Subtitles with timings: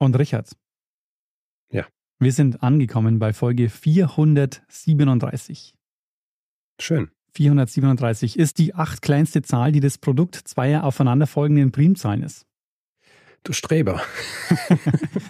[0.00, 0.50] Und Richard.
[1.70, 1.86] Ja.
[2.18, 5.74] Wir sind angekommen bei Folge 437.
[6.80, 7.10] Schön.
[7.34, 12.46] 437 ist die acht kleinste Zahl, die das Produkt zweier aufeinanderfolgenden Primzahlen ist.
[13.44, 14.00] Du Streber.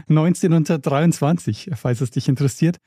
[0.09, 2.79] 1923, falls es dich interessiert.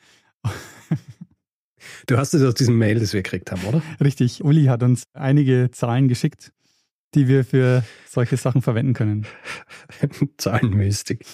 [2.07, 3.81] Du hast es aus diesem Mail, das wir gekriegt haben, oder?
[4.01, 4.41] Richtig.
[4.43, 6.53] Uli hat uns einige Zahlen geschickt,
[7.15, 9.25] die wir für solche Sachen verwenden können.
[10.37, 11.25] Zahlenmystik.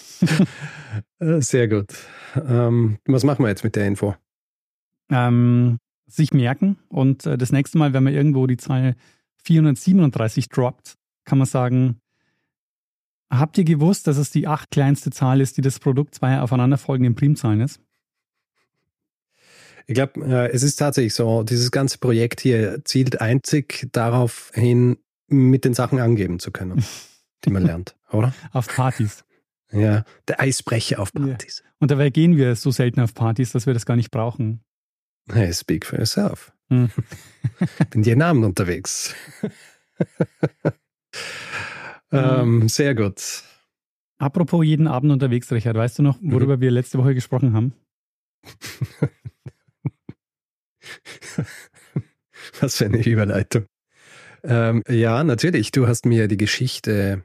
[1.20, 1.94] Äh, sehr gut.
[2.36, 4.16] Ähm, was machen wir jetzt mit der Info?
[5.12, 5.78] Ähm,
[6.08, 8.96] sich merken und äh, das nächste Mal, wenn man irgendwo die Zahl
[9.44, 12.00] 437 droppt, kann man sagen,
[13.30, 17.16] habt ihr gewusst, dass es die acht kleinste Zahl ist, die das Produkt zweier aufeinanderfolgenden
[17.16, 17.80] Primzahlen ist?
[19.88, 24.98] Ich glaube, äh, es ist tatsächlich so, dieses ganze Projekt hier zielt einzig darauf hin,
[25.30, 26.84] mit den Sachen angeben zu können,
[27.46, 28.34] die man lernt, oder?
[28.52, 29.24] Auf Partys.
[29.72, 31.62] Ja, der Eisbrecher auf Partys.
[31.64, 31.72] Ja.
[31.80, 34.62] Und dabei gehen wir so selten auf Partys, dass wir das gar nicht brauchen.
[35.32, 36.52] Hey, speak for yourself.
[36.70, 36.90] Hm.
[37.92, 39.16] Bin jeden Abend unterwegs.
[42.12, 43.44] ähm, sehr gut.
[44.18, 46.62] Apropos jeden Abend unterwegs, Richard, weißt du noch, worüber mhm.
[46.62, 47.74] wir letzte Woche gesprochen haben?
[52.60, 53.66] Was für eine Überleitung.
[54.44, 55.72] Ähm, ja, natürlich.
[55.72, 57.24] Du hast mir die Geschichte,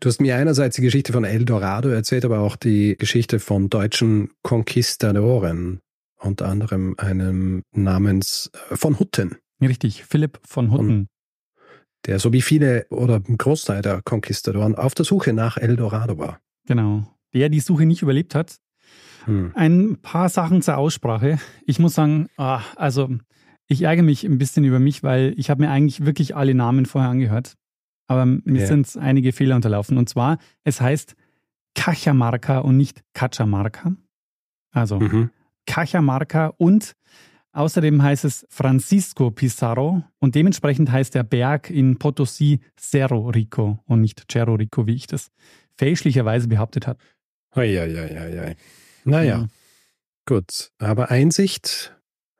[0.00, 4.30] du hast mir einerseits die Geschichte von Eldorado erzählt, aber auch die Geschichte von deutschen
[4.42, 5.80] Konquistadoren,
[6.18, 9.36] unter anderem einem namens äh, von Hutten.
[9.60, 11.08] Richtig, Philipp von Hutten.
[12.06, 16.40] Der so wie viele oder ein Großteil der Konquistadoren auf der Suche nach Eldorado war.
[16.66, 17.06] Genau.
[17.32, 18.58] Der die Suche nicht überlebt hat.
[19.26, 19.52] Hm.
[19.54, 21.38] Ein paar Sachen zur Aussprache.
[21.64, 23.08] Ich muss sagen, ah, also
[23.72, 26.86] ich ärgere mich ein bisschen über mich, weil ich habe mir eigentlich wirklich alle Namen
[26.86, 27.54] vorher angehört.
[28.06, 28.66] Aber mir ja.
[28.66, 29.96] sind einige Fehler unterlaufen.
[29.96, 31.14] Und zwar, es heißt
[31.74, 33.96] Cajamarca und nicht Cachamarca.
[34.72, 35.30] Also mhm.
[35.66, 36.94] Cajamarca und
[37.52, 44.00] außerdem heißt es Francisco Pizarro und dementsprechend heißt der Berg in Potosí Cerro Rico und
[44.00, 45.30] nicht Cerro Rico, wie ich das
[45.76, 46.98] fälschlicherweise behauptet habe.
[47.52, 48.56] Eieieiei.
[49.04, 49.48] Naja, mhm.
[50.26, 50.70] gut.
[50.78, 51.94] Aber Einsicht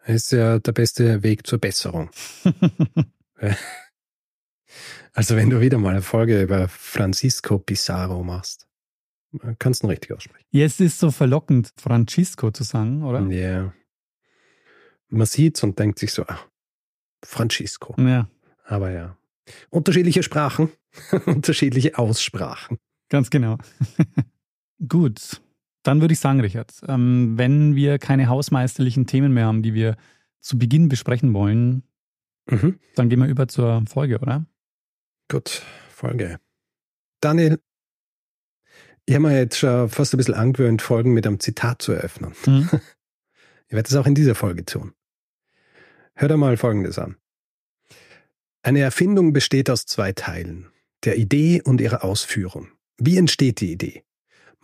[0.06, 2.10] ist ja der beste Weg zur Besserung.
[5.12, 8.66] also wenn du wieder mal eine Folge über Francisco Pizarro machst,
[9.58, 10.46] kannst du ihn richtig aussprechen.
[10.50, 13.20] Ja, es ist so verlockend, Francisco zu sagen, oder?
[13.22, 13.28] Ja.
[13.28, 13.74] Yeah.
[15.08, 16.46] Man sieht's und denkt sich so, ach,
[17.24, 17.94] Francisco.
[17.98, 18.28] Ja.
[18.64, 19.16] Aber ja.
[19.70, 20.70] Unterschiedliche Sprachen,
[21.26, 22.78] unterschiedliche Aussprachen.
[23.08, 23.58] Ganz genau.
[24.88, 25.42] Gut.
[25.82, 29.96] Dann würde ich sagen, Richard, ähm, wenn wir keine hausmeisterlichen Themen mehr haben, die wir
[30.40, 31.82] zu Beginn besprechen wollen,
[32.48, 32.78] mhm.
[32.94, 34.46] dann gehen wir über zur Folge, oder?
[35.28, 36.38] Gut, Folge.
[37.20, 37.58] Daniel,
[39.06, 42.32] ich habe mir jetzt schon fast ein bisschen angewöhnt, Folgen mit einem Zitat zu eröffnen.
[42.46, 42.68] Mhm.
[43.72, 44.92] Ich werde das auch in dieser Folge tun.
[46.12, 47.16] Hör dir mal Folgendes an.
[48.62, 50.70] Eine Erfindung besteht aus zwei Teilen,
[51.04, 52.68] der Idee und ihrer Ausführung.
[52.98, 54.04] Wie entsteht die Idee?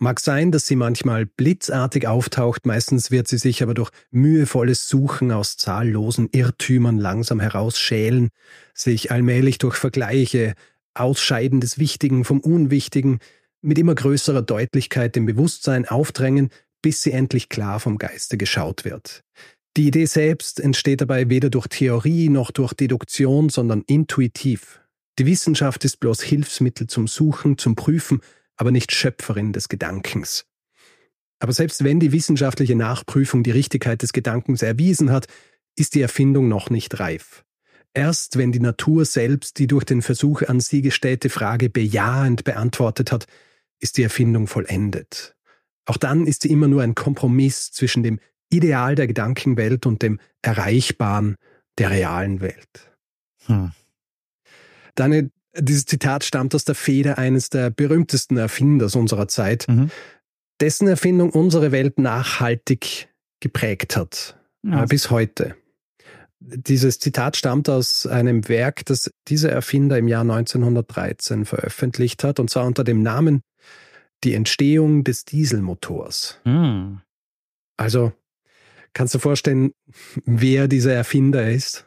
[0.01, 5.29] Mag sein, dass sie manchmal blitzartig auftaucht, meistens wird sie sich aber durch mühevolles Suchen
[5.33, 8.29] aus zahllosen Irrtümern langsam herausschälen,
[8.73, 10.53] sich allmählich durch Vergleiche,
[10.93, 13.19] Ausscheiden des Wichtigen vom Unwichtigen,
[13.61, 16.49] mit immer größerer Deutlichkeit im Bewusstsein aufdrängen,
[16.81, 19.25] bis sie endlich klar vom Geiste geschaut wird.
[19.75, 24.79] Die Idee selbst entsteht dabei weder durch Theorie noch durch Deduktion, sondern intuitiv.
[25.19, 28.21] Die Wissenschaft ist bloß Hilfsmittel zum Suchen, zum Prüfen,
[28.59, 30.45] aber nicht Schöpferin des Gedankens.
[31.39, 35.27] Aber selbst wenn die wissenschaftliche Nachprüfung die Richtigkeit des Gedankens erwiesen hat,
[35.77, 37.45] ist die Erfindung noch nicht reif.
[37.93, 43.13] Erst wenn die Natur selbst die durch den Versuch an sie gestellte Frage bejahend beantwortet
[43.13, 43.27] hat,
[43.79, 45.37] ist die Erfindung vollendet.
[45.85, 48.19] Auch dann ist sie immer nur ein Kompromiss zwischen dem
[48.49, 51.37] Ideal der Gedankenwelt und dem Erreichbaren
[51.77, 52.91] der realen Welt.
[53.45, 53.71] Hm.
[54.95, 59.91] Deine dieses Zitat stammt aus der Feder eines der berühmtesten Erfinders unserer Zeit, mhm.
[60.59, 63.09] dessen Erfindung unsere Welt nachhaltig
[63.39, 64.37] geprägt hat.
[64.63, 64.85] Ja.
[64.85, 65.55] Bis heute.
[66.41, 72.49] Dieses Zitat stammt aus einem Werk, das dieser Erfinder im Jahr 1913 veröffentlicht hat, und
[72.49, 73.41] zwar unter dem Namen
[74.23, 76.39] Die Entstehung des Dieselmotors.
[76.43, 77.01] Hm.
[77.77, 78.11] Also,
[78.93, 79.71] kannst du vorstellen,
[80.25, 81.85] wer dieser Erfinder ist?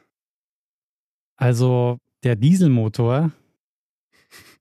[1.36, 3.32] Also, der Dieselmotor.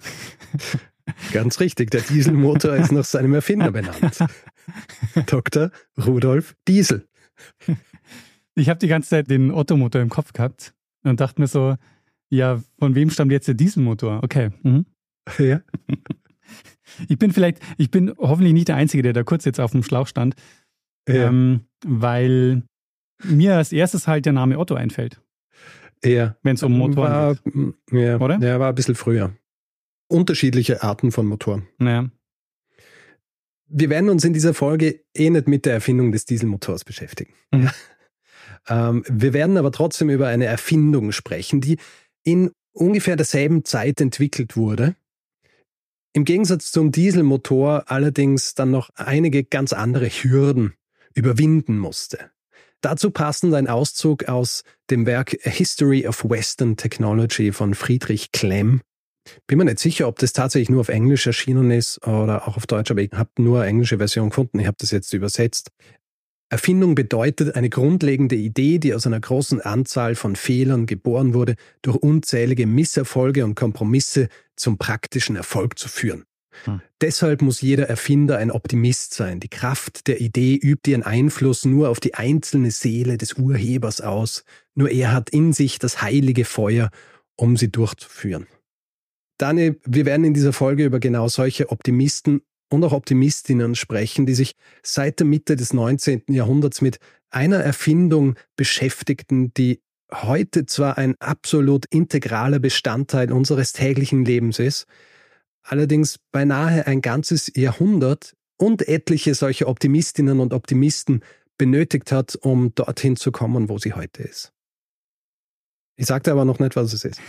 [1.33, 4.19] Ganz richtig, der Dieselmotor ist nach seinem Erfinder benannt.
[5.25, 5.71] Dr.
[5.97, 7.07] Rudolf Diesel.
[8.55, 11.75] Ich habe die ganze Zeit den Ottomotor im Kopf gehabt und dachte mir so,
[12.29, 14.23] ja, von wem stammt jetzt der Dieselmotor?
[14.23, 14.51] Okay.
[14.63, 14.85] Mhm.
[15.37, 15.61] Ja.
[17.07, 19.83] Ich bin vielleicht, ich bin hoffentlich nicht der Einzige, der da kurz jetzt auf dem
[19.83, 20.35] Schlauch stand,
[21.07, 21.27] ja.
[21.27, 22.63] ähm, weil
[23.23, 25.21] mir als erstes halt der Name Otto einfällt.
[26.03, 26.35] Ja.
[26.41, 28.01] Wenn es um Motoren geht.
[28.01, 28.39] Ja, oder?
[28.39, 29.33] Ja, war ein bisschen früher.
[30.11, 31.67] Unterschiedliche Arten von Motoren.
[31.77, 32.09] Naja.
[33.67, 37.33] Wir werden uns in dieser Folge eh nicht mit der Erfindung des Dieselmotors beschäftigen.
[37.51, 37.69] Mhm.
[38.69, 41.77] Ähm, wir werden aber trotzdem über eine Erfindung sprechen, die
[42.23, 44.95] in ungefähr derselben Zeit entwickelt wurde.
[46.13, 50.75] Im Gegensatz zum Dieselmotor allerdings dann noch einige ganz andere Hürden
[51.15, 52.29] überwinden musste.
[52.81, 58.81] Dazu passend ein Auszug aus dem Werk A History of Western Technology von Friedrich Klemm.
[59.47, 62.67] Bin mir nicht sicher, ob das tatsächlich nur auf Englisch erschienen ist oder auch auf
[62.67, 64.59] Deutsch, aber ich habe nur eine englische Version gefunden.
[64.59, 65.71] Ich habe das jetzt übersetzt.
[66.49, 71.95] Erfindung bedeutet eine grundlegende Idee, die aus einer großen Anzahl von Fehlern geboren wurde, durch
[71.95, 74.27] unzählige Misserfolge und Kompromisse
[74.57, 76.25] zum praktischen Erfolg zu führen.
[76.65, 76.81] Hm.
[76.99, 79.39] Deshalb muss jeder Erfinder ein Optimist sein.
[79.39, 84.43] Die Kraft der Idee übt ihren Einfluss nur auf die einzelne Seele des Urhebers aus.
[84.75, 86.89] Nur er hat in sich das heilige Feuer,
[87.37, 88.47] um sie durchzuführen.
[89.41, 94.35] Dani, wir werden in dieser Folge über genau solche Optimisten und auch Optimistinnen sprechen, die
[94.35, 94.53] sich
[94.83, 96.25] seit der Mitte des 19.
[96.27, 96.99] Jahrhunderts mit
[97.31, 99.81] einer Erfindung beschäftigten, die
[100.13, 104.85] heute zwar ein absolut integraler Bestandteil unseres täglichen Lebens ist,
[105.63, 111.21] allerdings beinahe ein ganzes Jahrhundert und etliche solche Optimistinnen und Optimisten
[111.57, 114.53] benötigt hat, um dorthin zu kommen, wo sie heute ist.
[115.95, 117.21] Ich sagte aber noch nicht, was es ist.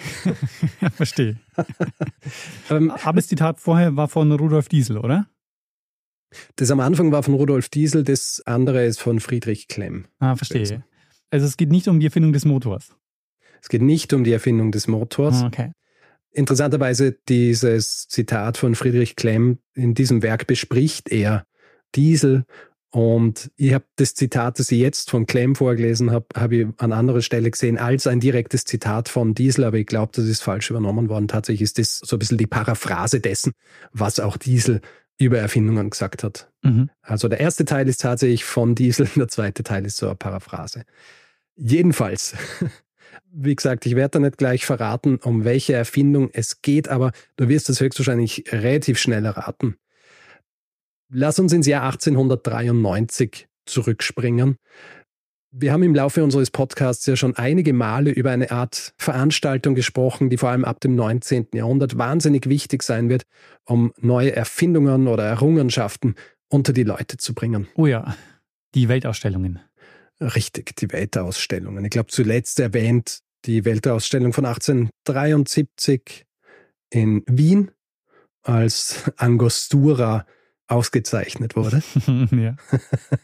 [0.80, 1.36] ja, verstehe.
[2.70, 5.26] ähm, aber das Zitat vorher war von Rudolf Diesel, oder?
[6.56, 10.06] Das am Anfang war von Rudolf Diesel, das andere ist von Friedrich Klemm.
[10.18, 10.84] Ah, verstehe.
[11.30, 12.94] Also es geht nicht um die Erfindung des Motors.
[13.60, 15.42] Es geht nicht um die Erfindung des Motors.
[15.42, 15.72] Ah, okay.
[16.30, 21.46] Interessanterweise dieses Zitat von Friedrich Klemm in diesem Werk bespricht er
[21.94, 22.44] Diesel
[22.92, 26.92] und ich habe das Zitat, das ich jetzt von Clem vorgelesen habe, habe ich an
[26.92, 30.68] anderer Stelle gesehen als ein direktes Zitat von Diesel, aber ich glaube, das ist falsch
[30.68, 31.26] übernommen worden.
[31.26, 33.54] Tatsächlich ist das so ein bisschen die Paraphrase dessen,
[33.92, 34.82] was auch Diesel
[35.18, 36.50] über Erfindungen gesagt hat.
[36.60, 36.90] Mhm.
[37.00, 40.84] Also der erste Teil ist tatsächlich von Diesel, der zweite Teil ist so eine Paraphrase.
[41.56, 42.34] Jedenfalls,
[43.32, 47.48] wie gesagt, ich werde da nicht gleich verraten, um welche Erfindung es geht, aber du
[47.48, 49.76] wirst es höchstwahrscheinlich relativ schnell erraten.
[51.14, 54.56] Lass uns ins Jahr 1893 zurückspringen.
[55.50, 60.30] Wir haben im Laufe unseres Podcasts ja schon einige Male über eine Art Veranstaltung gesprochen,
[60.30, 61.48] die vor allem ab dem 19.
[61.52, 63.24] Jahrhundert wahnsinnig wichtig sein wird,
[63.66, 66.14] um neue Erfindungen oder Errungenschaften
[66.48, 67.68] unter die Leute zu bringen.
[67.74, 68.16] Oh ja,
[68.74, 69.60] die Weltausstellungen.
[70.18, 71.84] Richtig, die Weltausstellungen.
[71.84, 76.24] Ich glaube, zuletzt erwähnt die Weltausstellung von 1873
[76.88, 77.70] in Wien,
[78.44, 80.24] als Angostura
[80.72, 81.82] ausgezeichnet wurde.
[82.32, 82.56] ja.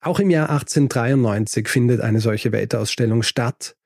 [0.00, 3.76] Auch im Jahr 1893 findet eine solche Weltausstellung statt.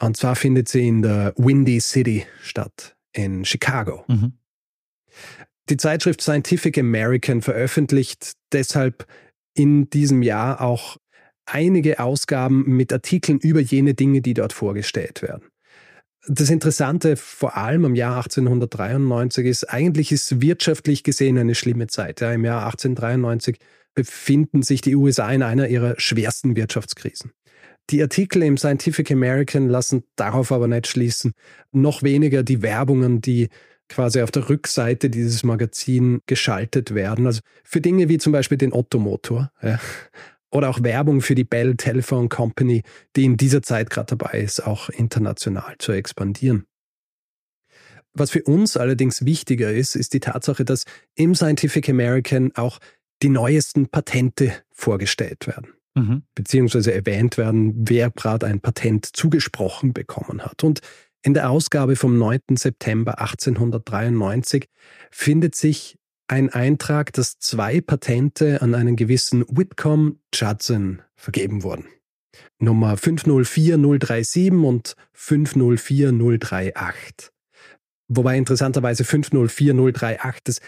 [0.00, 4.04] Und zwar findet sie in der Windy City statt, in Chicago.
[4.08, 4.34] Mhm.
[5.68, 9.06] Die Zeitschrift Scientific American veröffentlicht deshalb
[9.54, 10.96] in diesem Jahr auch
[11.44, 15.50] einige Ausgaben mit Artikeln über jene Dinge, die dort vorgestellt werden
[16.28, 22.20] das Interessante vor allem im Jahr 1893 ist, eigentlich ist wirtschaftlich gesehen eine schlimme Zeit.
[22.20, 23.58] Ja, Im Jahr 1893
[23.94, 27.32] befinden sich die USA in einer ihrer schwersten Wirtschaftskrisen.
[27.90, 31.32] Die Artikel im Scientific American lassen darauf aber nicht schließen,
[31.72, 33.48] noch weniger die Werbungen, die
[33.88, 37.26] quasi auf der Rückseite dieses Magazin geschaltet werden.
[37.26, 39.50] Also für Dinge wie zum Beispiel den Ottomotor.
[39.62, 39.80] Ja
[40.50, 42.82] oder auch Werbung für die Bell Telephone Company,
[43.16, 46.64] die in dieser Zeit gerade dabei ist, auch international zu expandieren.
[48.14, 52.78] Was für uns allerdings wichtiger ist, ist die Tatsache, dass im Scientific American auch
[53.22, 55.74] die neuesten Patente vorgestellt werden.
[55.94, 56.22] Mhm.
[56.34, 60.64] Beziehungsweise erwähnt werden, wer gerade ein Patent zugesprochen bekommen hat.
[60.64, 60.80] Und
[61.22, 62.40] in der Ausgabe vom 9.
[62.56, 64.68] September 1893
[65.10, 71.86] findet sich ein Eintrag, dass zwei Patente an einen gewissen Whitcomb Judson vergeben wurden.
[72.58, 77.30] Nummer 504037 und 504038.
[78.08, 80.60] Wobei interessanterweise 504038 das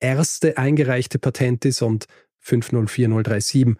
[0.00, 2.06] erste eingereichte Patent ist und
[2.40, 3.76] 504037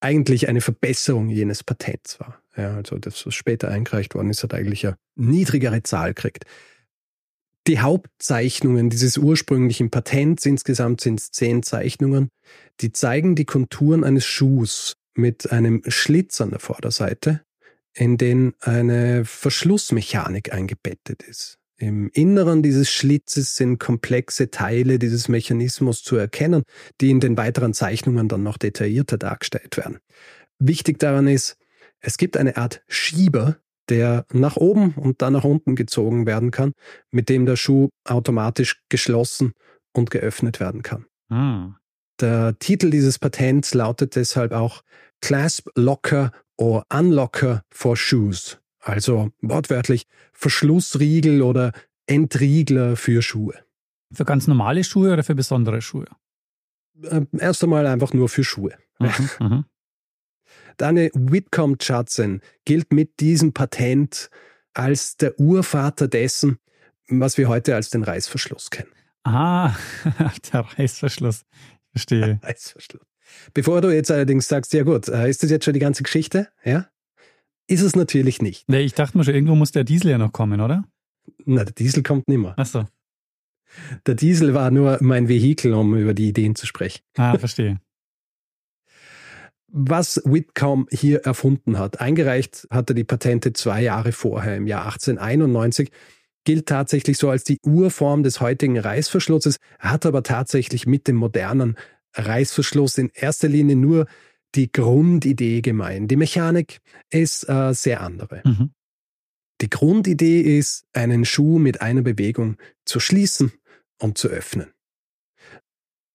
[0.00, 2.42] eigentlich eine Verbesserung jenes Patents war.
[2.56, 6.44] Ja, also das, was später eingereicht worden ist, hat eigentlich eine niedrigere Zahl gekriegt.
[7.66, 12.30] Die Hauptzeichnungen dieses ursprünglichen Patents, insgesamt sind zehn Zeichnungen,
[12.80, 17.42] die zeigen die Konturen eines Schuhs mit einem Schlitz an der Vorderseite,
[17.92, 21.58] in den eine Verschlussmechanik eingebettet ist.
[21.76, 26.62] Im Inneren dieses Schlitzes sind komplexe Teile dieses Mechanismus zu erkennen,
[27.00, 29.98] die in den weiteren Zeichnungen dann noch detaillierter dargestellt werden.
[30.58, 31.56] Wichtig daran ist,
[32.00, 33.56] es gibt eine Art Schieber,
[33.90, 36.72] der nach oben und dann nach unten gezogen werden kann,
[37.10, 39.52] mit dem der Schuh automatisch geschlossen
[39.92, 41.06] und geöffnet werden kann.
[41.28, 41.74] Ah.
[42.20, 44.82] Der Titel dieses Patents lautet deshalb auch
[45.20, 51.72] Clasp Locker or Unlocker for Shoes, also wortwörtlich Verschlussriegel oder
[52.06, 53.54] Entriegler für Schuhe.
[54.12, 56.06] Für ganz normale Schuhe oder für besondere Schuhe?
[57.02, 58.74] Äh, erst einmal einfach nur für Schuhe.
[58.98, 59.64] Mhm,
[60.80, 64.30] Daniel Whitcomb Judson gilt mit diesem Patent
[64.72, 66.58] als der Urvater dessen,
[67.08, 68.90] was wir heute als den Reißverschluss kennen.
[69.22, 69.74] Ah,
[70.52, 71.44] der Reißverschluss.
[71.52, 72.40] Ich verstehe.
[72.42, 73.02] Reißverschluss.
[73.52, 76.48] Bevor du jetzt allerdings sagst, ja gut, äh, ist das jetzt schon die ganze Geschichte?
[76.64, 76.88] Ja?
[77.66, 78.66] Ist es natürlich nicht.
[78.66, 80.84] Nee, ich dachte mir schon, irgendwo muss der Diesel ja noch kommen, oder?
[81.44, 82.54] Na, der Diesel kommt nimmer.
[82.56, 82.86] Ach so.
[84.06, 87.02] Der Diesel war nur mein Vehikel, um über die Ideen zu sprechen.
[87.16, 87.80] Ah, verstehe
[89.72, 92.00] was Whitcomb hier erfunden hat.
[92.00, 95.90] Eingereicht hat er die Patente zwei Jahre vorher, im Jahr 1891
[96.44, 101.76] gilt tatsächlich so als die Urform des heutigen Reißverschlusses, hat aber tatsächlich mit dem modernen
[102.14, 104.06] Reißverschluss in erster Linie nur
[104.54, 106.08] die Grundidee gemein.
[106.08, 108.42] Die Mechanik ist äh, sehr andere.
[108.44, 108.70] Mhm.
[109.60, 113.52] Die Grundidee ist, einen Schuh mit einer Bewegung zu schließen
[113.98, 114.72] und zu öffnen.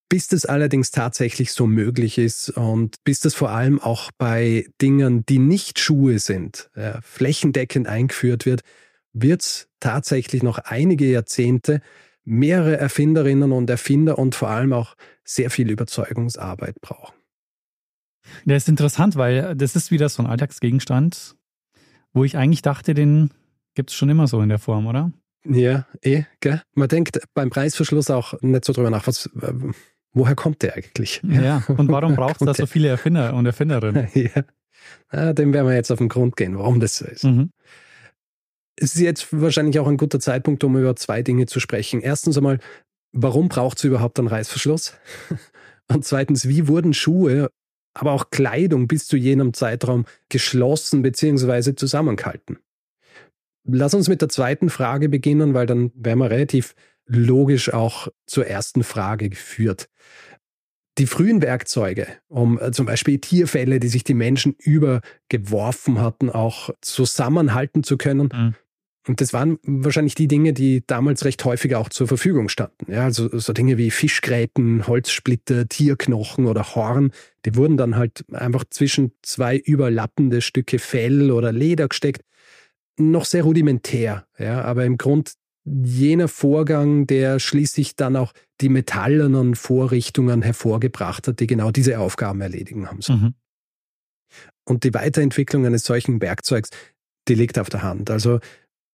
[0.07, 5.25] Bis das allerdings tatsächlich so möglich ist und bis das vor allem auch bei Dingen,
[5.25, 8.61] die nicht Schuhe sind, äh, flächendeckend eingeführt wird,
[9.13, 11.81] wird es tatsächlich noch einige Jahrzehnte
[12.23, 17.15] mehrere Erfinderinnen und Erfinder und vor allem auch sehr viel Überzeugungsarbeit brauchen.
[18.45, 21.35] Der ist interessant, weil das ist wieder so ein Alltagsgegenstand,
[22.13, 23.31] wo ich eigentlich dachte, den
[23.75, 25.11] gibt es schon immer so in der Form, oder?
[25.47, 26.61] Ja, eh, gell?
[26.73, 29.53] Man denkt beim Preisverschluss auch nicht so drüber nach, was, äh,
[30.15, 31.21] woher kommt der eigentlich?
[31.23, 34.07] Ja, und warum braucht es da so viele Erfinder und Erfinderinnen?
[34.13, 34.43] ja.
[35.13, 37.25] ja, dem werden wir jetzt auf den Grund gehen, warum das so ist.
[37.25, 37.51] Mhm.
[38.77, 42.01] Es ist jetzt wahrscheinlich auch ein guter Zeitpunkt, um über zwei Dinge zu sprechen.
[42.01, 42.59] Erstens einmal,
[43.11, 44.95] warum braucht es überhaupt einen Reißverschluss?
[45.93, 47.49] Und zweitens, wie wurden Schuhe,
[47.93, 51.75] aber auch Kleidung bis zu jenem Zeitraum geschlossen bzw.
[51.75, 52.57] zusammengehalten?
[53.67, 56.75] Lass uns mit der zweiten Frage beginnen, weil dann wären wir relativ
[57.07, 59.89] logisch auch zur ersten Frage geführt.
[60.97, 66.69] Die frühen Werkzeuge, um äh, zum Beispiel Tierfälle, die sich die Menschen übergeworfen hatten, auch
[66.81, 68.29] zusammenhalten zu können.
[68.33, 68.55] Mhm.
[69.07, 72.91] Und das waren wahrscheinlich die Dinge, die damals recht häufig auch zur Verfügung standen.
[72.91, 77.11] Ja, also so Dinge wie Fischgräten, Holzsplitter, Tierknochen oder Horn,
[77.45, 82.23] die wurden dann halt einfach zwischen zwei überlappende Stücke Fell oder Leder gesteckt.
[82.97, 85.33] Noch sehr rudimentär, ja, aber im Grund
[85.65, 92.41] jener Vorgang, der schließlich dann auch die metallenen Vorrichtungen hervorgebracht hat, die genau diese Aufgaben
[92.41, 93.21] erledigen haben sollen.
[93.21, 93.33] Mhm.
[94.67, 96.69] Und die Weiterentwicklung eines solchen Werkzeugs,
[97.27, 98.09] die liegt auf der Hand.
[98.09, 98.39] Also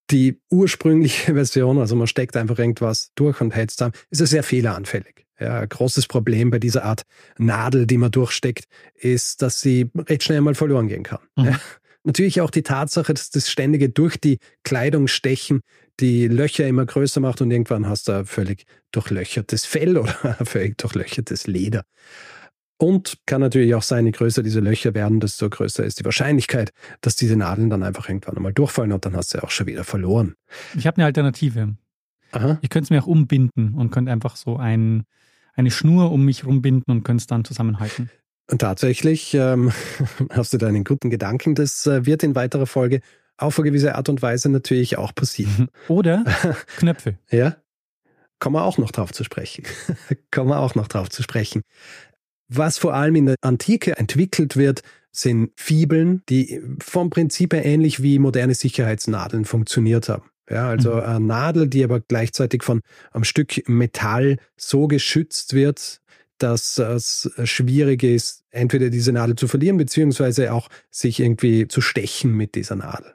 [0.09, 4.25] die ursprüngliche Version, also man steckt einfach irgendwas durch und hält es da, ist ja
[4.25, 5.25] sehr fehleranfällig.
[5.39, 7.03] Ja, ein großes Problem bei dieser Art
[7.37, 11.19] Nadel, die man durchsteckt, ist, dass sie recht schnell mal verloren gehen kann.
[11.35, 11.45] Mhm.
[11.45, 11.59] Ja.
[12.03, 15.61] Natürlich auch die Tatsache, dass das ständige durch die Kleidung stechen
[16.01, 20.46] die Löcher immer größer macht und irgendwann hast du ein völlig durchlöchertes Fell oder ein
[20.46, 21.84] völlig durchlöchertes Leder.
[22.77, 26.72] Und kann natürlich auch sein, je größer diese Löcher werden, desto größer ist die Wahrscheinlichkeit,
[27.01, 29.67] dass diese Nadeln dann einfach irgendwann einmal durchfallen und dann hast du ja auch schon
[29.67, 30.34] wieder verloren.
[30.75, 31.75] Ich habe eine Alternative.
[32.31, 32.58] Aha.
[32.62, 35.03] Ich könnte es mir auch umbinden und könnte einfach so ein,
[35.53, 38.10] eine Schnur um mich rumbinden und könnte es dann zusammenhalten.
[38.50, 39.72] Und tatsächlich ähm,
[40.31, 41.53] hast du da einen guten Gedanken.
[41.53, 43.01] Das äh, wird in weiterer Folge
[43.41, 45.69] auf eine gewisse Art und Weise natürlich auch passieren.
[45.88, 46.24] Oder
[46.77, 47.17] Knöpfe.
[47.29, 47.57] ja.
[48.39, 49.65] Kommen wir auch noch drauf zu sprechen.
[50.31, 51.62] Kommen wir auch noch drauf zu sprechen.
[52.48, 54.81] Was vor allem in der Antike entwickelt wird,
[55.12, 60.31] sind Fibeln, die vom Prinzip her ähnlich wie moderne Sicherheitsnadeln funktioniert haben.
[60.50, 61.01] Ja, also mhm.
[61.01, 62.81] eine Nadel, die aber gleichzeitig von
[63.12, 66.01] einem Stück Metall so geschützt wird,
[66.39, 72.36] dass es schwierig ist, entweder diese Nadel zu verlieren, beziehungsweise auch sich irgendwie zu stechen
[72.36, 73.13] mit dieser Nadel.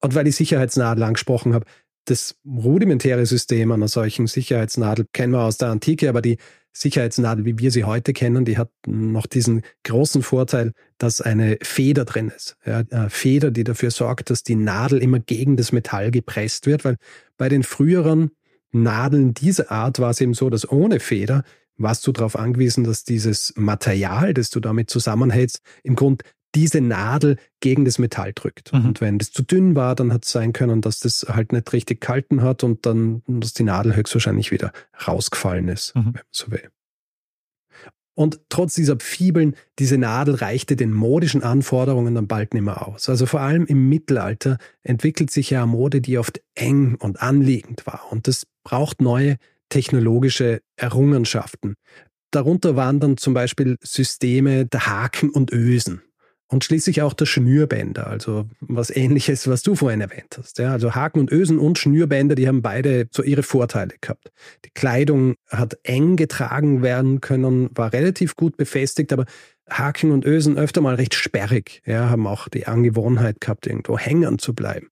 [0.00, 1.66] Und weil ich Sicherheitsnadel angesprochen habe,
[2.04, 6.38] das rudimentäre System einer solchen Sicherheitsnadel kennen wir aus der Antike, aber die
[6.72, 12.04] Sicherheitsnadel, wie wir sie heute kennen, die hat noch diesen großen Vorteil, dass eine Feder
[12.04, 12.56] drin ist.
[12.64, 16.84] Ja, eine Feder, die dafür sorgt, dass die Nadel immer gegen das Metall gepresst wird,
[16.84, 16.96] weil
[17.36, 18.30] bei den früheren
[18.70, 21.42] Nadeln dieser Art war es eben so, dass ohne Feder
[21.78, 26.22] warst du darauf angewiesen, dass dieses Material, das du damit zusammenhältst, im Grund
[26.54, 28.72] diese Nadel gegen das Metall drückt.
[28.72, 28.86] Mhm.
[28.86, 31.72] Und wenn das zu dünn war, dann hat es sein können, dass das halt nicht
[31.72, 34.72] richtig kalten hat und dann, dass die Nadel höchstwahrscheinlich wieder
[35.06, 36.06] rausgefallen ist, mhm.
[36.06, 36.68] wenn man so will.
[38.14, 43.08] Und trotz dieser Fibeln, diese Nadel reichte den modischen Anforderungen dann bald nicht mehr aus.
[43.08, 47.86] Also vor allem im Mittelalter entwickelt sich ja eine Mode, die oft eng und anliegend
[47.86, 48.10] war.
[48.10, 49.36] Und das braucht neue
[49.68, 51.76] technologische Errungenschaften.
[52.32, 56.02] Darunter waren dann zum Beispiel Systeme der Haken und Ösen.
[56.50, 60.58] Und schließlich auch der Schnürbänder, also was ähnliches, was du vorhin erwähnt hast.
[60.58, 64.32] Ja, also Haken und Ösen und Schnürbänder, die haben beide so ihre Vorteile gehabt.
[64.64, 69.26] Die Kleidung hat eng getragen werden können, war relativ gut befestigt, aber
[69.68, 74.38] Haken und Ösen öfter mal recht sperrig, ja, haben auch die Angewohnheit gehabt, irgendwo hängern
[74.38, 74.88] zu bleiben.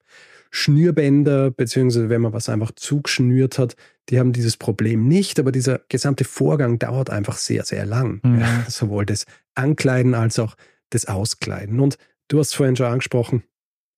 [0.50, 3.76] Schnürbänder, beziehungsweise wenn man was einfach zugeschnürt hat,
[4.08, 8.20] die haben dieses Problem nicht, aber dieser gesamte Vorgang dauert einfach sehr, sehr lang.
[8.22, 8.40] Mhm.
[8.40, 10.54] Ja, sowohl das Ankleiden als auch
[10.90, 11.80] das Auskleiden.
[11.80, 11.96] Und
[12.28, 13.42] du hast vorhin schon angesprochen,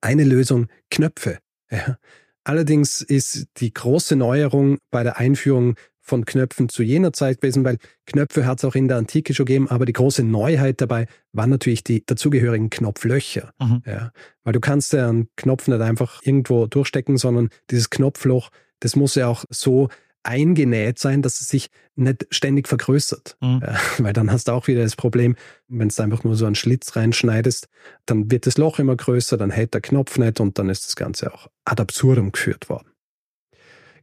[0.00, 1.38] eine Lösung, Knöpfe.
[1.71, 1.99] Ja.
[2.45, 7.76] Allerdings ist die große Neuerung bei der Einführung von Knöpfen zu jener Zeit gewesen, weil
[8.07, 11.50] Knöpfe hat es auch in der Antike schon gegeben, aber die große Neuheit dabei waren
[11.50, 13.52] natürlich die dazugehörigen Knopflöcher.
[13.61, 13.83] Mhm.
[13.85, 14.12] Ja,
[14.45, 18.49] weil du kannst ja einen Knopf nicht einfach irgendwo durchstecken, sondern dieses Knopfloch,
[18.80, 19.90] das muss ja auch so
[20.28, 23.37] eingenäht sein, dass es sich nicht ständig vergrößert.
[23.40, 23.61] Mhm.
[23.62, 25.35] Ja, weil dann hast du auch wieder das Problem,
[25.68, 27.68] wenn du einfach nur so einen Schlitz reinschneidest,
[28.06, 30.97] dann wird das Loch immer größer, dann hält der Knopf nicht und dann ist das
[30.97, 32.88] Ganze auch ad absurdum geführt worden.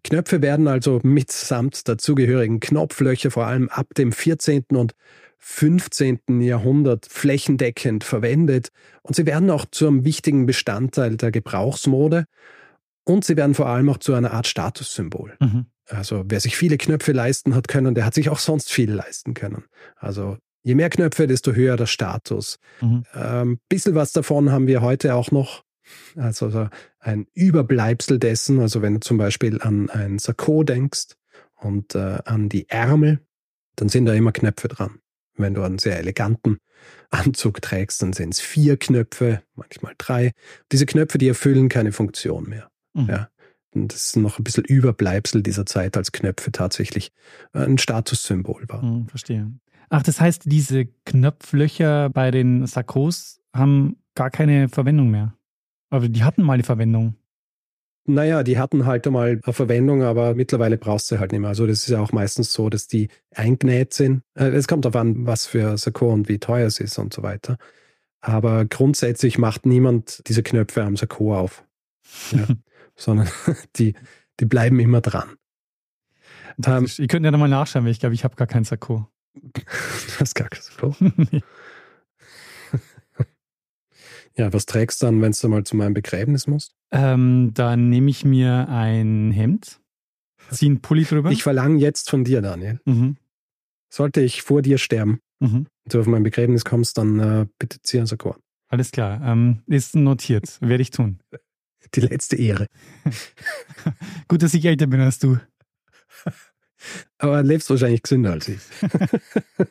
[0.04, 4.66] Knöpfe werden also mitsamt dazugehörigen Knopflöcher vor allem ab dem 14.
[4.74, 4.94] und
[5.40, 6.42] 15.
[6.42, 8.70] Jahrhundert flächendeckend verwendet
[9.04, 12.26] und sie werden auch zu einem wichtigen Bestandteil der Gebrauchsmode
[13.04, 15.36] und sie werden vor allem auch zu einer Art Statussymbol.
[15.40, 15.66] Mhm.
[15.88, 19.34] Also wer sich viele Knöpfe leisten hat können, der hat sich auch sonst viel leisten
[19.34, 19.66] können.
[19.96, 22.58] Also je mehr Knöpfe, desto höher der Status.
[22.82, 23.04] Mhm.
[23.14, 25.64] Ähm, bisschen was davon haben wir heute auch noch.
[26.16, 26.70] Also
[27.00, 31.16] ein Überbleibsel dessen, also wenn du zum Beispiel an ein Sakko denkst
[31.56, 33.20] und äh, an die Ärmel,
[33.76, 35.00] dann sind da immer Knöpfe dran.
[35.38, 36.58] Wenn du einen sehr eleganten
[37.12, 40.32] Anzug trägst, dann sind es vier Knöpfe, manchmal drei.
[40.72, 42.70] Diese Knöpfe, die erfüllen keine Funktion mehr.
[42.94, 43.08] Mhm.
[43.08, 43.30] Ja.
[43.76, 47.12] Das ist noch ein bisschen Überbleibsel dieser Zeit, als Knöpfe tatsächlich
[47.54, 48.82] ein Statussymbol waren.
[48.82, 49.52] Hm, verstehe.
[49.90, 55.36] Ach, das heißt, diese Knopflöcher bei den Sakkos haben gar keine Verwendung mehr.
[55.90, 57.16] Aber die hatten mal eine Verwendung.
[58.08, 61.50] Naja, die hatten halt einmal eine Verwendung, aber mittlerweile brauchst du halt nicht mehr.
[61.50, 64.22] Also das ist ja auch meistens so, dass die eingenäht sind.
[64.36, 67.24] Äh, es kommt darauf an, was für Sakko und wie teuer es ist und so
[67.24, 67.58] weiter.
[68.22, 71.64] Aber grundsätzlich macht niemand diese Knöpfe am Sakko auf.
[72.32, 72.48] Ja.
[72.96, 73.28] sondern
[73.76, 73.94] die,
[74.40, 75.36] die bleiben immer dran.
[76.66, 79.08] Ähm, ihr könnt ja nochmal nachschauen, weil ich glaube, ich habe gar kein Sakko.
[79.34, 79.62] du
[80.20, 80.96] hast gar kein Sakko?
[84.38, 86.74] ja, was trägst du dann, wenn du mal zu meinem Begräbnis musst?
[86.92, 89.82] Ähm, dann nehme ich mir ein Hemd,
[90.50, 91.32] ziehe einen Pulli drüber.
[91.32, 92.80] Ich verlange jetzt von dir, Daniel.
[92.86, 93.18] Mhm.
[93.90, 95.68] Sollte ich vor dir sterben mhm.
[95.84, 98.40] und du auf mein Begräbnis kommst, dann äh, bitte zieh ein Sakko an.
[98.68, 101.20] Alles klar, ähm, ist notiert, werde ich tun
[101.94, 102.68] die letzte Ehre.
[104.28, 105.38] Gut, dass ich älter bin als du.
[107.18, 108.60] Aber lebst wahrscheinlich gesünder als ich.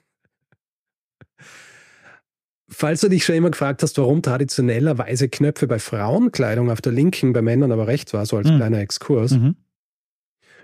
[2.69, 7.33] Falls du dich schon immer gefragt hast, warum traditionellerweise Knöpfe bei Frauenkleidung auf der linken,
[7.33, 8.57] bei Männern aber rechts war, so als mhm.
[8.57, 9.57] kleiner Exkurs, mhm.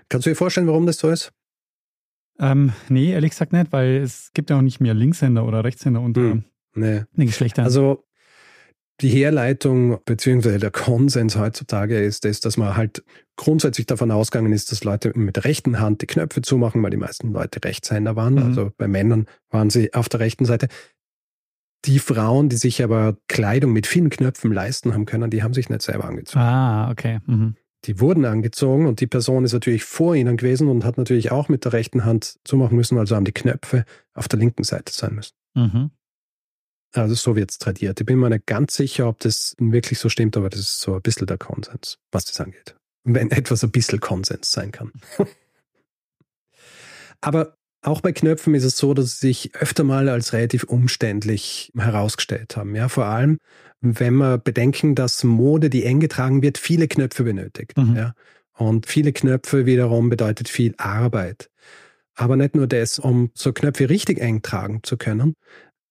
[0.09, 1.31] kannst du dir vorstellen, warum das so ist?
[2.39, 6.01] Ähm, nee, ehrlich gesagt nicht, weil es gibt ja auch nicht mehr Linkshänder oder Rechtshänder
[6.01, 6.43] unter mhm.
[6.73, 7.03] nee.
[7.13, 7.63] den Geschlechtern.
[7.65, 8.03] Also
[9.01, 10.57] die Herleitung bzw.
[10.57, 13.03] der Konsens heutzutage ist es, dass man halt
[13.35, 16.97] grundsätzlich davon ausgegangen ist, dass Leute mit der rechten Hand die Knöpfe zumachen, weil die
[16.97, 18.35] meisten Leute Rechtshänder waren.
[18.35, 18.43] Mhm.
[18.43, 20.67] Also bei Männern waren sie auf der rechten Seite.
[21.85, 25.69] Die Frauen, die sich aber Kleidung mit vielen Knöpfen leisten haben können, die haben sich
[25.69, 26.39] nicht selber angezogen.
[26.39, 27.19] Ah, okay.
[27.25, 27.55] Mhm.
[27.85, 31.49] Die wurden angezogen und die Person ist natürlich vor ihnen gewesen und hat natürlich auch
[31.49, 35.15] mit der rechten Hand zumachen müssen, also haben die Knöpfe auf der linken Seite sein
[35.15, 35.33] müssen.
[35.55, 35.89] Mhm.
[36.93, 37.99] Also so wird es tradiert.
[37.99, 40.95] Ich bin mir nicht ganz sicher, ob das wirklich so stimmt, aber das ist so
[40.95, 42.75] ein bisschen der Konsens, was das angeht.
[43.03, 44.91] Wenn etwas ein bisschen Konsens sein kann.
[47.21, 51.71] aber Auch bei Knöpfen ist es so, dass sie sich öfter mal als relativ umständlich
[51.75, 52.75] herausgestellt haben.
[52.75, 53.39] Ja, vor allem,
[53.79, 57.75] wenn wir bedenken, dass Mode, die eng getragen wird, viele Knöpfe benötigt.
[57.77, 57.95] Mhm.
[57.95, 58.13] Ja.
[58.53, 61.49] Und viele Knöpfe wiederum bedeutet viel Arbeit.
[62.13, 65.33] Aber nicht nur das, um so Knöpfe richtig eng tragen zu können,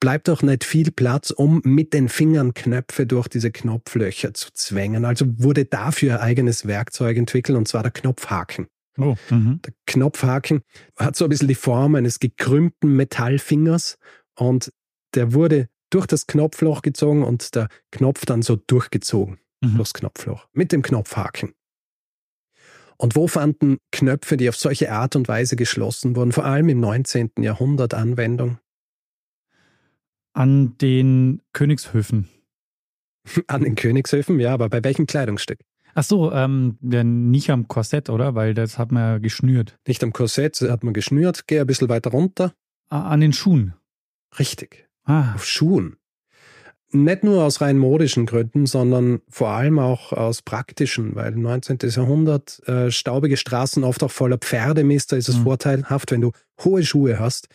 [0.01, 5.05] bleibt auch nicht viel Platz, um mit den Fingern Knöpfe durch diese Knopflöcher zu zwängen.
[5.05, 8.67] Also wurde dafür ein eigenes Werkzeug entwickelt, und zwar der Knopfhaken.
[8.99, 9.61] Oh, mhm.
[9.65, 10.63] der Knopfhaken
[10.97, 13.99] hat so ein bisschen die Form eines gekrümmten Metallfingers
[14.37, 14.73] und
[15.15, 19.77] der wurde durch das Knopfloch gezogen und der Knopf dann so durchgezogen mhm.
[19.77, 21.55] durchs Knopfloch mit dem Knopfhaken.
[22.97, 26.81] Und wo fanden Knöpfe, die auf solche Art und Weise geschlossen wurden, vor allem im
[26.81, 27.31] 19.
[27.39, 28.59] Jahrhundert Anwendung?
[30.33, 32.29] An den Königshöfen.
[33.47, 35.61] An den Königshöfen, ja, aber bei welchem Kleidungsstück?
[35.95, 38.35] Ach so, ähm, nicht am Korsett, oder?
[38.35, 39.77] Weil das hat man ja geschnürt.
[39.87, 41.47] Nicht am Korsett, hat man geschnürt.
[41.47, 42.55] Geh ein bisschen weiter runter.
[42.89, 43.75] An den Schuhen.
[44.39, 44.89] Richtig.
[45.05, 45.35] Ah.
[45.35, 45.97] Auf Schuhen.
[46.93, 51.79] Nicht nur aus rein modischen Gründen, sondern vor allem auch aus praktischen, weil im 19.
[51.83, 55.45] Jahrhundert äh, staubige Straßen oft auch voller Pferdemist, da ist es mhm.
[55.45, 56.33] vorteilhaft, wenn du
[56.65, 57.49] hohe Schuhe hast,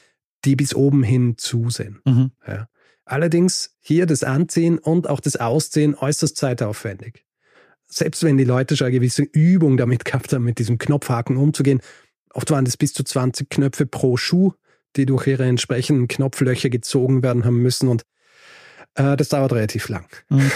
[0.45, 1.99] die bis oben hin zusehen.
[2.05, 2.31] Mhm.
[2.47, 2.67] Ja.
[3.05, 7.25] Allerdings hier das Anziehen und auch das Ausziehen äußerst zeitaufwendig.
[7.87, 11.81] Selbst wenn die Leute schon eine gewisse Übung damit gehabt haben, mit diesem Knopfhaken umzugehen,
[12.33, 14.53] oft waren das bis zu 20 Knöpfe pro Schuh,
[14.95, 18.05] die durch ihre entsprechenden Knopflöcher gezogen werden haben müssen und
[18.95, 20.07] äh, das dauert relativ lang.
[20.29, 20.51] Mhm.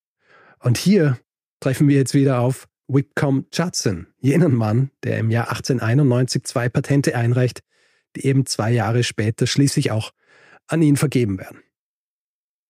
[0.60, 1.18] und hier
[1.60, 7.14] treffen wir jetzt wieder auf Whitcomb Judson, jenen Mann, der im Jahr 1891 zwei Patente
[7.16, 7.60] einreicht,
[8.16, 10.12] die eben zwei Jahre später schließlich auch
[10.66, 11.58] an ihn vergeben werden.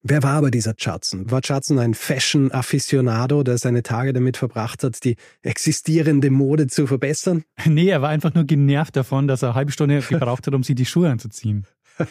[0.02, 1.30] Wer war aber dieser Judson?
[1.30, 7.44] War Judson ein Fashion-Afficionado, der seine Tage damit verbracht hat, die existierende Mode zu verbessern?
[7.66, 10.62] Nee, er war einfach nur genervt davon, dass er eine halbe Stunde gebraucht hat, um
[10.62, 11.66] sich die Schuhe anzuziehen.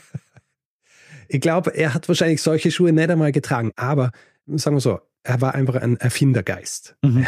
[1.27, 4.11] ich glaube, er hat wahrscheinlich solche Schuhe nicht einmal getragen, aber
[4.47, 6.97] sagen wir so, er war einfach ein Erfindergeist.
[7.01, 7.25] Mhm.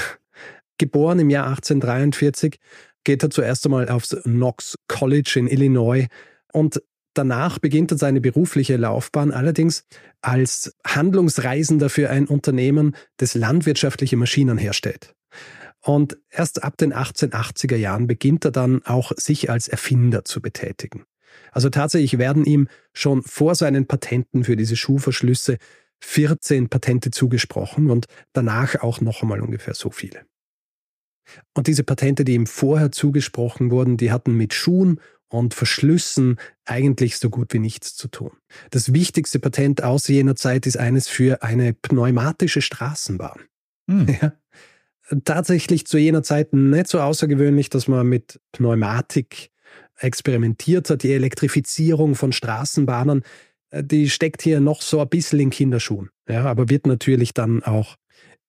[0.77, 2.59] Geboren im Jahr 1843
[3.09, 6.05] geht er zuerst einmal aufs Knox College in Illinois
[6.53, 6.79] und
[7.15, 9.83] danach beginnt er seine berufliche Laufbahn allerdings
[10.21, 15.15] als Handlungsreisender für ein Unternehmen, das landwirtschaftliche Maschinen herstellt.
[15.81, 21.05] Und erst ab den 1880er Jahren beginnt er dann auch sich als Erfinder zu betätigen.
[21.51, 25.57] Also tatsächlich werden ihm schon vor seinen Patenten für diese Schuhverschlüsse
[26.01, 30.27] 14 Patente zugesprochen und danach auch noch einmal ungefähr so viele.
[31.53, 37.17] Und diese Patente, die ihm vorher zugesprochen wurden, die hatten mit Schuhen und Verschlüssen eigentlich
[37.17, 38.31] so gut wie nichts zu tun.
[38.71, 43.41] Das wichtigste Patent aus jener Zeit ist eines für eine pneumatische Straßenbahn.
[43.87, 44.07] Hm.
[44.21, 44.33] Ja.
[45.25, 49.49] Tatsächlich zu jener Zeit nicht so außergewöhnlich, dass man mit Pneumatik
[49.97, 51.03] experimentiert hat.
[51.03, 53.23] Die Elektrifizierung von Straßenbahnen,
[53.71, 56.09] äh, die steckt hier noch so ein bisschen in Kinderschuhen.
[56.27, 57.95] Ja, aber wird natürlich dann auch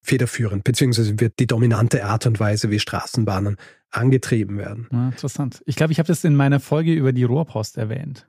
[0.02, 3.56] federführend, beziehungsweise wird die dominante Art und Weise, wie Straßenbahnen
[3.90, 4.88] angetrieben werden.
[4.92, 5.62] Ja, interessant.
[5.66, 8.28] Ich glaube, ich habe das in meiner Folge über die Rohrpost erwähnt.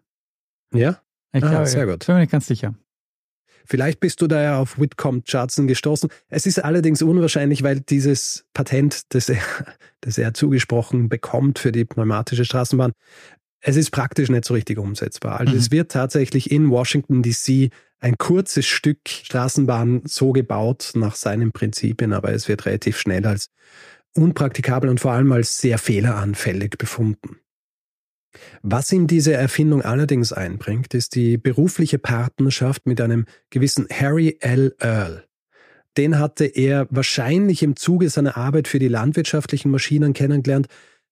[0.73, 1.01] Ja?
[1.33, 2.05] Ich ah, glaube, sehr gut.
[2.05, 2.75] Bin mir nicht ganz sicher.
[3.65, 6.09] Vielleicht bist du da ja auf Whitcomb Judson gestoßen.
[6.29, 9.41] Es ist allerdings unwahrscheinlich, weil dieses Patent, das er,
[10.01, 12.91] das er zugesprochen bekommt für die pneumatische Straßenbahn,
[13.61, 15.39] es ist praktisch nicht so richtig umsetzbar.
[15.39, 15.59] Also mhm.
[15.59, 22.13] es wird tatsächlich in Washington DC ein kurzes Stück Straßenbahn so gebaut nach seinen Prinzipien,
[22.13, 23.51] aber es wird relativ schnell als
[24.15, 27.37] unpraktikabel und vor allem als sehr fehleranfällig befunden.
[28.63, 34.75] Was ihm diese Erfindung allerdings einbringt, ist die berufliche Partnerschaft mit einem gewissen Harry L.
[34.79, 35.25] Earl.
[35.97, 40.67] Den hatte er wahrscheinlich im Zuge seiner Arbeit für die landwirtschaftlichen Maschinen kennengelernt,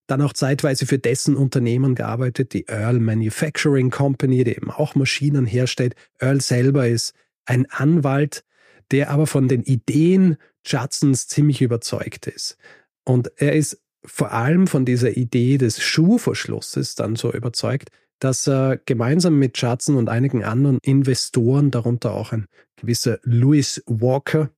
[0.09, 5.45] dann auch zeitweise für dessen Unternehmen gearbeitet, die Earl Manufacturing Company, die eben auch Maschinen
[5.45, 5.95] herstellt.
[6.19, 7.13] Earl selber ist
[7.45, 8.43] ein Anwalt,
[8.91, 12.57] der aber von den Ideen Judsons ziemlich überzeugt ist.
[13.03, 18.77] Und er ist vor allem von dieser Idee des Schuhverschlusses dann so überzeugt, dass er
[18.77, 24.49] gemeinsam mit Judson und einigen anderen Investoren, darunter auch ein gewisser Louis Walker,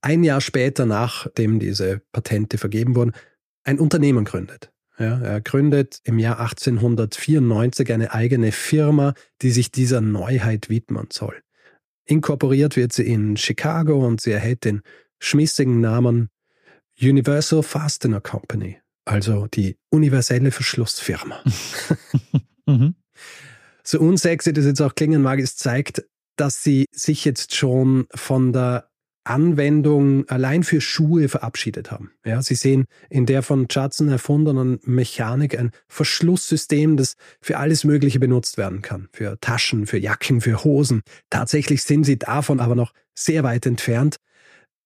[0.00, 3.12] ein Jahr später, nachdem diese Patente vergeben wurden,
[3.64, 4.70] ein Unternehmen gründet.
[4.98, 11.42] Ja, er gründet im Jahr 1894 eine eigene Firma, die sich dieser Neuheit widmen soll.
[12.04, 14.82] Inkorporiert wird sie in Chicago und sie erhält den
[15.18, 16.28] schmissigen Namen
[17.00, 21.42] Universal Fastener Company, also die universelle Verschlussfirma.
[22.66, 22.94] mhm.
[23.82, 26.04] So unsexy das jetzt auch klingen mag, es zeigt,
[26.36, 28.90] dass sie sich jetzt schon von der
[29.24, 32.12] Anwendung allein für Schuhe verabschiedet haben.
[32.24, 38.20] Ja, sie sehen in der von Judson erfundenen Mechanik ein Verschlusssystem, das für alles Mögliche
[38.20, 39.08] benutzt werden kann.
[39.12, 41.02] Für Taschen, für Jacken, für Hosen.
[41.30, 44.16] Tatsächlich sind sie davon aber noch sehr weit entfernt,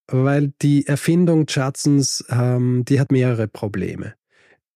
[0.06, 4.14] weil die Erfindung Judsons, ähm, die hat mehrere Probleme.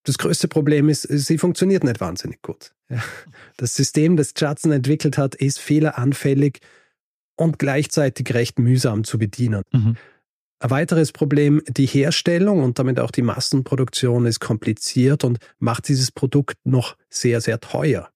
[0.04, 2.72] Das größte Problem ist, sie funktioniert nicht wahnsinnig gut.
[2.88, 3.02] Ja.
[3.56, 6.58] Das System, das Judson entwickelt hat, ist fehleranfällig
[7.36, 9.62] und gleichzeitig recht mühsam zu bedienen.
[9.72, 9.96] Mhm.
[10.60, 16.12] Ein weiteres Problem, die Herstellung und damit auch die Massenproduktion ist kompliziert und macht dieses
[16.12, 18.10] Produkt noch sehr, sehr teuer.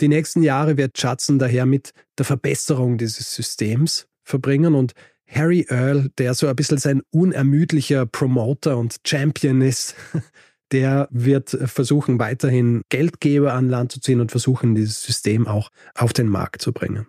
[0.00, 4.94] Die nächsten Jahre wird Judson daher mit der Verbesserung dieses Systems verbringen und
[5.28, 9.94] Harry Earl, der so ein bisschen sein unermüdlicher Promoter und Champion ist,
[10.72, 16.12] der wird versuchen, weiterhin Geldgeber an Land zu ziehen und versuchen, dieses System auch auf
[16.12, 17.06] den Markt zu bringen.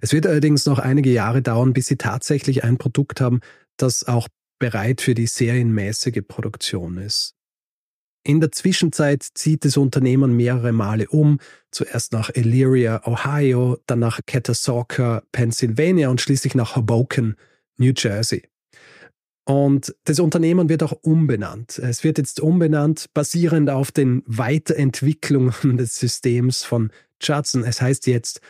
[0.00, 3.40] Es wird allerdings noch einige Jahre dauern, bis sie tatsächlich ein Produkt haben,
[3.76, 4.28] das auch
[4.58, 7.34] bereit für die serienmäßige Produktion ist.
[8.26, 11.38] In der Zwischenzeit zieht das Unternehmen mehrere Male um,
[11.70, 17.36] zuerst nach Elyria, Ohio, dann nach Catasauqua, Pennsylvania und schließlich nach Hoboken,
[17.76, 18.48] New Jersey.
[19.46, 21.78] Und das Unternehmen wird auch umbenannt.
[21.78, 27.62] Es wird jetzt umbenannt, basierend auf den Weiterentwicklungen des Systems von Judson.
[27.62, 28.40] Es heißt jetzt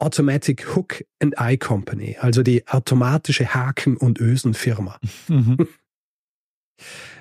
[0.00, 4.98] Automatic Hook and Eye Company, also die automatische Haken- und Ösenfirma.
[5.28, 5.68] Mhm.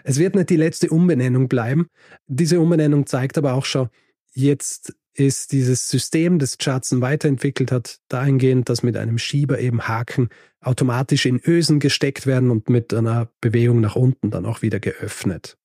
[0.06, 1.88] Es wird nicht die letzte Umbenennung bleiben.
[2.28, 3.90] Diese Umbenennung zeigt aber auch schon,
[4.32, 10.30] jetzt ist dieses System, das Judson weiterentwickelt hat, dahingehend, dass mit einem Schieber eben Haken
[10.62, 15.58] automatisch in Ösen gesteckt werden und mit einer Bewegung nach unten dann auch wieder geöffnet.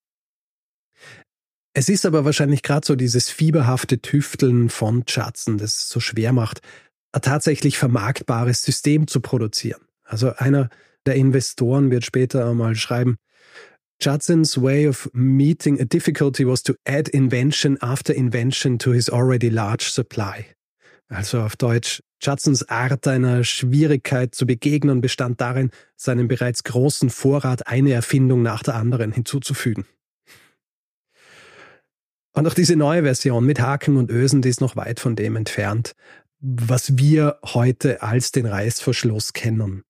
[1.73, 6.33] Es ist aber wahrscheinlich gerade so dieses fieberhafte Tüfteln von Judson, das es so schwer
[6.33, 6.61] macht,
[7.21, 9.81] tatsächlich vermarktbares System zu produzieren.
[10.05, 10.69] Also einer
[11.07, 13.17] der Investoren wird später einmal schreiben,
[14.01, 19.49] Judson's way of meeting a difficulty was to add invention after invention to his already
[19.49, 20.47] large supply.
[21.09, 27.67] Also auf Deutsch, Judsons Art einer Schwierigkeit zu begegnen bestand darin, seinem bereits großen Vorrat
[27.67, 29.87] eine Erfindung nach der anderen hinzuzufügen.
[32.33, 35.37] Und auch diese neue Version mit Haken und Ösen, die ist noch weit von dem
[35.37, 35.95] entfernt,
[36.45, 39.83] was wir heute als den Reißverschluss kennen.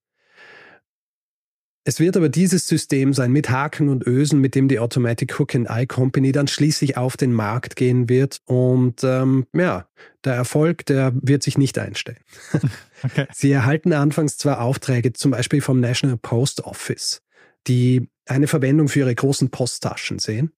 [1.86, 5.54] Es wird aber dieses System sein mit Haken und Ösen, mit dem die Automatic Hook
[5.54, 8.40] and Eye Company dann schließlich auf den Markt gehen wird.
[8.46, 9.86] Und ähm, ja,
[10.24, 12.20] der Erfolg, der wird sich nicht einstellen.
[13.04, 13.26] Okay.
[13.34, 17.20] Sie erhalten anfangs zwar Aufträge, zum Beispiel vom National Post Office,
[17.66, 20.52] die eine Verwendung für ihre großen Posttaschen sehen.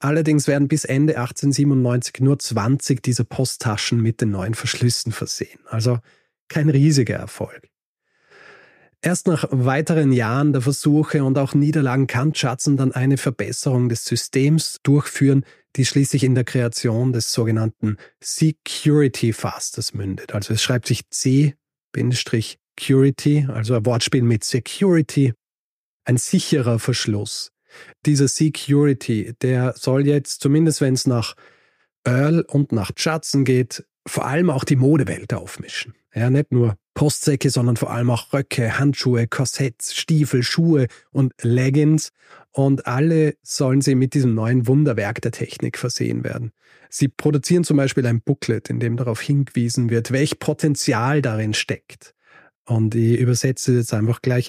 [0.00, 5.58] Allerdings werden bis Ende 1897 nur 20 dieser Posttaschen mit den neuen Verschlüssen versehen.
[5.66, 5.98] Also
[6.48, 7.68] kein riesiger Erfolg.
[9.00, 14.04] Erst nach weiteren Jahren der Versuche und auch Niederlagen kann Judson dann eine Verbesserung des
[14.04, 15.44] Systems durchführen,
[15.76, 20.34] die schließlich in der Kreation des sogenannten Security Fasters mündet.
[20.34, 21.56] Also es schreibt sich C-Curity,
[23.48, 25.32] also ein Wortspiel mit Security,
[26.04, 27.52] ein sicherer Verschluss
[28.06, 31.34] dieser Security, der soll jetzt, zumindest wenn es nach
[32.04, 35.94] Earl und nach Judson geht, vor allem auch die Modewelt aufmischen.
[36.14, 42.10] Ja, nicht nur Postsäcke, sondern vor allem auch Röcke, Handschuhe, Korsetts, Stiefel, Schuhe und Leggings.
[42.50, 46.52] Und alle sollen sie mit diesem neuen Wunderwerk der Technik versehen werden.
[46.88, 52.14] Sie produzieren zum Beispiel ein Booklet, in dem darauf hingewiesen wird, welch Potenzial darin steckt.
[52.64, 54.48] Und ich übersetze jetzt einfach gleich.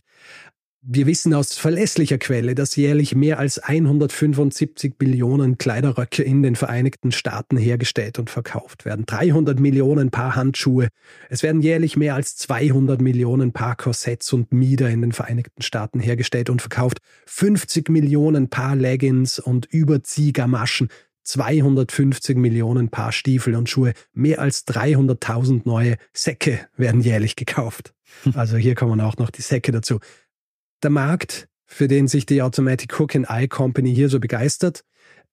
[0.82, 7.12] Wir wissen aus verlässlicher Quelle, dass jährlich mehr als 175 Millionen Kleiderröcke in den Vereinigten
[7.12, 9.06] Staaten hergestellt und verkauft werden.
[9.06, 10.88] 300 Millionen Paar Handschuhe.
[11.30, 16.00] Es werden jährlich mehr als 200 Millionen Paar Korsetts und Mieder in den Vereinigten Staaten
[16.00, 17.00] hergestellt und verkauft.
[17.26, 20.88] 50 Millionen Paar Leggings und Überziehgamaschen.
[21.24, 23.92] 250 Millionen Paar Stiefel und Schuhe.
[24.14, 27.94] Mehr als 300.000 neue Säcke werden jährlich gekauft.
[28.34, 30.00] Also hier kommen auch noch die Säcke dazu
[30.84, 34.84] der Markt, für den sich die Automatic Hook and Eye Company hier so begeistert,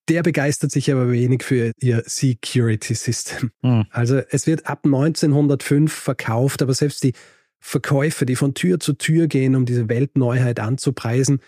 [0.09, 3.51] der begeistert sich aber wenig für ihr Security System.
[3.61, 3.85] Mhm.
[3.89, 7.13] Also es wird ab 1905 verkauft, aber selbst die
[7.59, 11.41] Verkäufer, die von Tür zu Tür gehen, um diese Weltneuheit anzupreisen,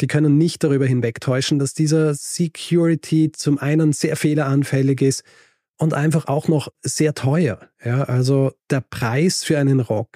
[0.00, 5.22] die können nicht darüber hinwegtäuschen, dass dieser Security zum einen sehr fehleranfällig ist
[5.76, 7.60] und einfach auch noch sehr teuer.
[7.84, 10.08] Ja, also der Preis für einen Rock,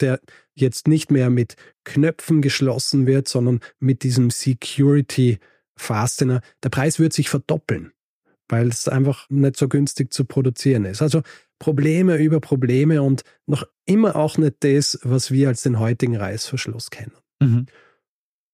[0.00, 0.20] der
[0.54, 5.38] jetzt nicht mehr mit Knöpfen geschlossen wird, sondern mit diesem Security
[5.76, 6.40] Fastener.
[6.62, 7.92] Der Preis wird sich verdoppeln.
[8.48, 11.00] weil es einfach nicht so günstig zu produzieren ist.
[11.00, 11.22] Also
[11.58, 16.90] Probleme über Probleme und noch immer auch nicht das, was wir als den heutigen Reißverschluss
[16.90, 17.12] kennen.
[17.40, 17.66] Mhm.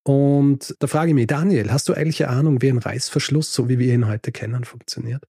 [0.05, 3.69] Und da frage ich mich, Daniel, hast du eigentlich eine Ahnung, wie ein Reißverschluss, so
[3.69, 5.25] wie wir ihn heute kennen, funktioniert?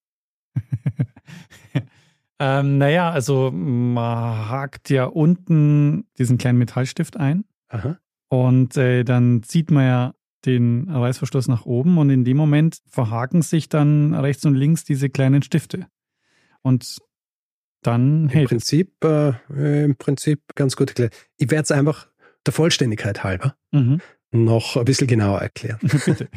[2.39, 7.43] ähm, naja, also man hakt ja unten diesen kleinen Metallstift ein.
[7.67, 7.97] Aha.
[8.29, 10.13] Und äh, dann zieht man ja
[10.45, 15.09] den Reißverschluss nach oben und in dem Moment verhaken sich dann rechts und links diese
[15.09, 15.87] kleinen Stifte.
[16.61, 16.99] Und
[17.81, 19.33] dann Im hält Prinzip, äh,
[19.83, 21.15] Im Prinzip ganz gut erklärt.
[21.37, 22.07] Ich werde es einfach
[22.45, 23.99] der Vollständigkeit halber mhm.
[24.31, 25.79] noch ein bisschen genauer erklären.
[25.81, 26.29] Bitte.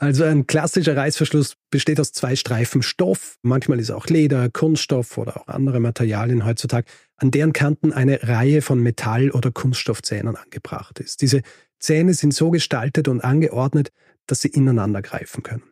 [0.00, 5.36] Also ein klassischer Reißverschluss besteht aus zwei Streifen Stoff, manchmal ist auch Leder, Kunststoff oder
[5.36, 11.20] auch andere Materialien heutzutage, an deren Kanten eine Reihe von Metall- oder Kunststoffzähnen angebracht ist.
[11.20, 11.42] Diese
[11.80, 13.90] Zähne sind so gestaltet und angeordnet,
[14.26, 15.64] dass sie ineinander greifen können.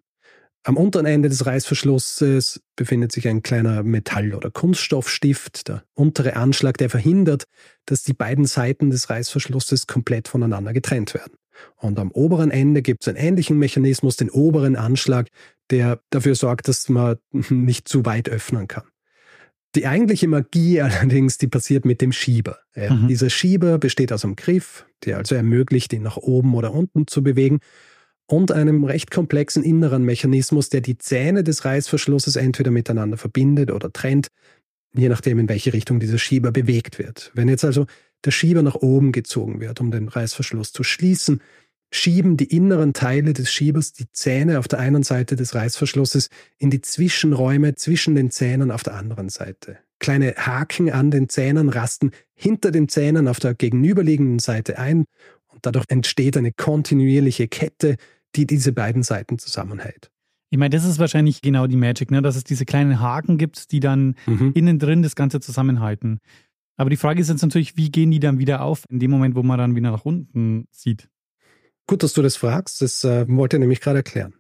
[0.64, 6.76] Am unteren Ende des Reißverschlusses befindet sich ein kleiner Metall- oder Kunststoffstift, der untere Anschlag,
[6.78, 7.44] der verhindert,
[7.84, 11.36] dass die beiden Seiten des Reißverschlusses komplett voneinander getrennt werden.
[11.76, 15.28] Und am oberen Ende gibt es einen ähnlichen Mechanismus, den oberen Anschlag,
[15.70, 17.16] der dafür sorgt, dass man
[17.50, 18.84] nicht zu weit öffnen kann.
[19.74, 22.58] Die eigentliche Magie allerdings, die passiert mit dem Schieber.
[22.74, 23.08] Ja, mhm.
[23.08, 27.22] Dieser Schieber besteht aus einem Griff, der also ermöglicht, ihn nach oben oder unten zu
[27.22, 27.60] bewegen
[28.26, 33.92] und einem recht komplexen inneren Mechanismus, der die Zähne des Reißverschlusses entweder miteinander verbindet oder
[33.92, 34.28] trennt,
[34.98, 37.30] je nachdem, in welche Richtung dieser Schieber bewegt wird.
[37.34, 37.86] Wenn jetzt also
[38.24, 41.40] der Schieber nach oben gezogen wird, um den Reißverschluss zu schließen,
[41.92, 46.28] schieben die inneren Teile des Schiebers die Zähne auf der einen Seite des Reißverschlusses
[46.58, 49.78] in die Zwischenräume zwischen den Zähnen auf der anderen Seite.
[49.98, 55.06] Kleine Haken an den Zähnen rasten hinter den Zähnen auf der gegenüberliegenden Seite ein
[55.48, 57.96] und dadurch entsteht eine kontinuierliche Kette,
[58.34, 60.10] die diese beiden Seiten zusammenhält.
[60.50, 62.22] Ich meine, das ist wahrscheinlich genau die Magic, ne?
[62.22, 64.52] dass es diese kleinen Haken gibt, die dann mhm.
[64.54, 66.20] innen drin das Ganze zusammenhalten.
[66.76, 69.34] Aber die Frage ist jetzt natürlich, wie gehen die dann wieder auf in dem Moment,
[69.34, 71.08] wo man dann wieder nach unten sieht?
[71.86, 72.82] Gut, dass du das fragst.
[72.82, 74.34] Das äh, wollte ich nämlich gerade erklären.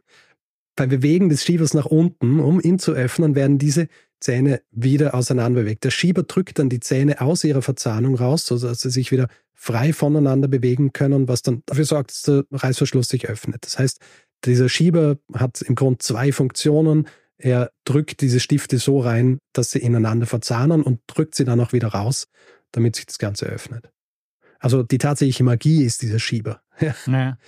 [0.76, 3.88] Beim Bewegen des Schiebers nach unten, um ihn zu öffnen, werden diese
[4.20, 5.84] Zähne wieder auseinanderbewegt.
[5.84, 9.94] Der Schieber drückt dann die Zähne aus ihrer Verzahnung raus, sodass sie sich wieder frei
[9.94, 13.64] voneinander bewegen können, was dann dafür sorgt, dass der Reißverschluss sich öffnet.
[13.64, 14.00] Das heißt,
[14.46, 17.08] dieser Schieber hat im Grunde zwei Funktionen.
[17.38, 21.72] Er drückt diese Stifte so rein, dass sie ineinander verzahnen und drückt sie dann auch
[21.72, 22.28] wieder raus,
[22.72, 23.90] damit sich das Ganze öffnet.
[24.58, 26.62] Also die tatsächliche Magie ist dieser Schieber.
[27.06, 27.38] Ja.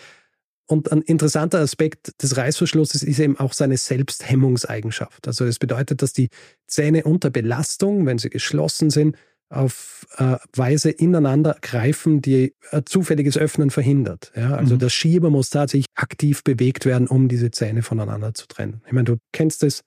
[0.70, 5.26] Und ein interessanter Aspekt des Reißverschlusses ist eben auch seine Selbsthemmungseigenschaft.
[5.26, 6.28] Also es bedeutet, dass die
[6.66, 9.16] Zähne unter Belastung, wenn sie geschlossen sind,
[9.50, 14.32] auf äh, Weise ineinander greifen, die äh, zufälliges Öffnen verhindert.
[14.36, 14.54] Ja?
[14.54, 14.80] Also mhm.
[14.80, 18.82] der Schieber muss tatsächlich aktiv bewegt werden, um diese Zähne voneinander zu trennen.
[18.86, 19.84] Ich meine, du kennst es,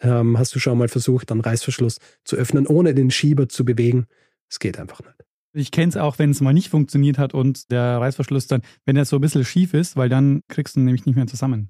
[0.00, 4.06] ähm, hast du schon mal versucht, einen Reißverschluss zu öffnen, ohne den Schieber zu bewegen.
[4.48, 5.16] Es geht einfach nicht.
[5.54, 8.96] Ich kenne es auch, wenn es mal nicht funktioniert hat und der Reißverschluss dann, wenn
[8.96, 11.68] er so ein bisschen schief ist, weil dann kriegst du ihn nämlich nicht mehr zusammen.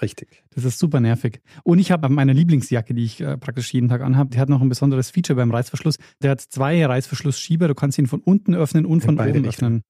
[0.00, 0.42] Richtig.
[0.54, 1.40] Das ist super nervig.
[1.64, 4.62] Und ich habe meine Lieblingsjacke, die ich äh, praktisch jeden Tag anhabe, die hat noch
[4.62, 5.98] ein besonderes Feature beim Reißverschluss.
[6.22, 7.68] Der hat zwei Reißverschlussschieber.
[7.68, 9.82] Du kannst ihn von unten öffnen und von oben öffnen.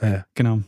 [0.00, 0.24] Ja.
[0.34, 0.60] Genau.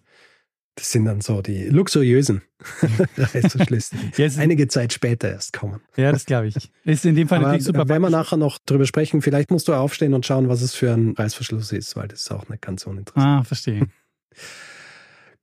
[0.75, 2.43] Das sind dann so die luxuriösen
[3.17, 4.39] Reißverschlüsse, die yes.
[4.39, 5.81] einige Zeit später erst kommen.
[5.97, 6.71] Ja, das glaube ich.
[6.85, 7.89] Ist in dem Fall Aber natürlich super.
[7.89, 10.93] Wenn wir nachher noch drüber sprechen, vielleicht musst du aufstehen und schauen, was es für
[10.93, 13.27] ein Reißverschluss ist, weil das ist auch nicht ganz uninteressant.
[13.27, 13.87] Ah, verstehe.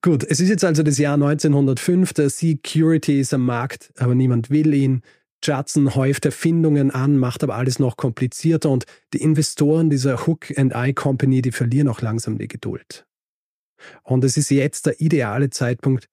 [0.02, 2.14] Gut, es ist jetzt also das Jahr 1905.
[2.14, 5.02] Der Security ist am Markt, aber niemand will ihn.
[5.44, 10.74] Judson häuft Erfindungen an, macht aber alles noch komplizierter und die Investoren dieser Hook and
[10.74, 13.06] Eye Company, die verlieren auch langsam die Geduld.
[14.04, 16.10] Und es ist jetzt der ideale Zeitpunkt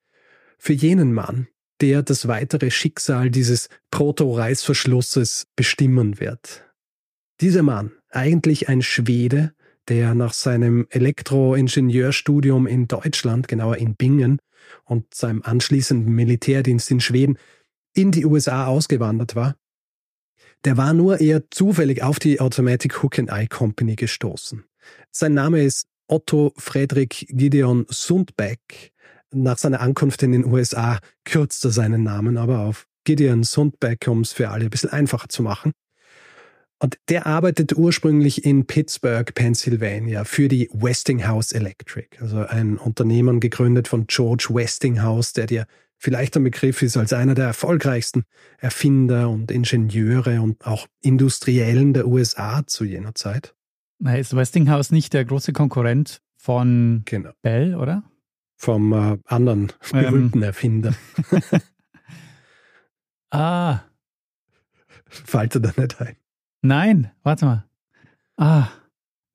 [0.59, 1.49] für jenen Mann,
[1.81, 6.65] der das weitere Schicksal dieses Proto-Reißverschlusses bestimmen wird.
[7.41, 9.55] Dieser Mann, eigentlich ein Schwede,
[9.89, 14.39] der nach seinem Elektroingenieurstudium in Deutschland, genauer in Bingen,
[14.85, 17.39] und seinem anschließenden Militärdienst in Schweden
[17.95, 19.57] in die USA ausgewandert war,
[20.65, 24.65] der war nur eher zufällig auf die Automatic Hook and Eye Company gestoßen.
[25.11, 28.93] Sein Name ist Otto Friedrich Gideon Sundbeck.
[29.33, 34.23] Nach seiner Ankunft in den USA kürzt er seinen Namen aber auf Gideon Sundbeck, um
[34.23, 35.73] es für alle ein bisschen einfacher zu machen.
[36.85, 43.89] Und der arbeitet ursprünglich in Pittsburgh, Pennsylvania für die Westinghouse Electric, also ein Unternehmen gegründet
[43.89, 45.67] von George Westinghouse, der dir
[45.97, 48.25] vielleicht ein Begriff ist als einer der erfolgreichsten
[48.59, 53.55] Erfinder und Ingenieure und auch Industriellen der USA zu jener Zeit.
[53.99, 57.31] Na, ist Westinghouse nicht der große Konkurrent von genau.
[57.41, 58.05] Bell, oder?
[58.57, 60.43] Vom äh, anderen berühmten ähm.
[60.43, 60.95] Erfinder.
[63.31, 63.81] ah.
[65.09, 66.17] Fällt dir da nicht ein?
[66.65, 67.65] Nein, warte mal.
[68.39, 68.69] Ah,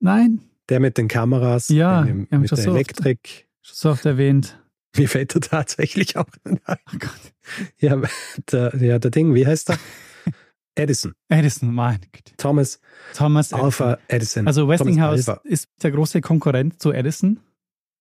[0.00, 0.40] nein.
[0.68, 3.46] Der mit den Kameras, ja, der mit, mit der so Elektrik.
[3.62, 4.60] Schon so oft erwähnt.
[4.96, 6.58] Mir fällt er tatsächlich auch ein.
[6.66, 7.32] Oh Gott.
[7.78, 8.02] Ja,
[8.50, 9.78] der, ja, der Ding, wie heißt der?
[10.74, 11.14] Edison.
[11.28, 12.36] Edison, mein Gott.
[12.36, 12.80] Thomas,
[13.14, 14.48] Thomas Alpha Edison.
[14.48, 17.38] Also Westinghouse ist der große Konkurrent zu Edison.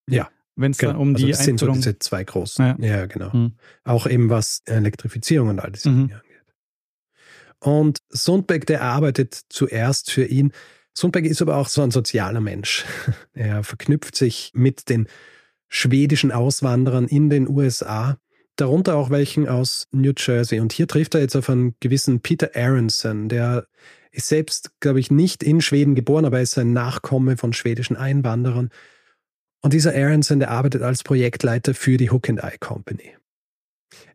[0.10, 0.28] Ja.
[0.56, 1.02] Wenn es dann genau.
[1.02, 2.66] um also die das sind so diese zwei großen.
[2.66, 3.30] Ja, ja genau.
[3.32, 3.54] Mhm.
[3.84, 6.08] Auch eben was Elektrifizierung und all diese mhm.
[6.08, 6.22] Dinge.
[7.60, 10.54] Und Sundbeck, der arbeitet zuerst für ihn.
[10.94, 12.86] Sundbeck ist aber auch so ein sozialer Mensch.
[13.34, 15.08] Er verknüpft sich mit den
[15.70, 18.18] schwedischen Auswanderern in den USA,
[18.56, 20.60] darunter auch welchen aus New Jersey.
[20.60, 23.68] Und hier trifft er jetzt auf einen gewissen Peter Aronson, der
[24.12, 27.96] ist selbst, glaube ich, nicht in Schweden geboren, aber er ist ein Nachkomme von schwedischen
[27.96, 28.70] Einwanderern.
[29.62, 33.16] Und dieser Aronson, der arbeitet als Projektleiter für die Hook and Eye Company.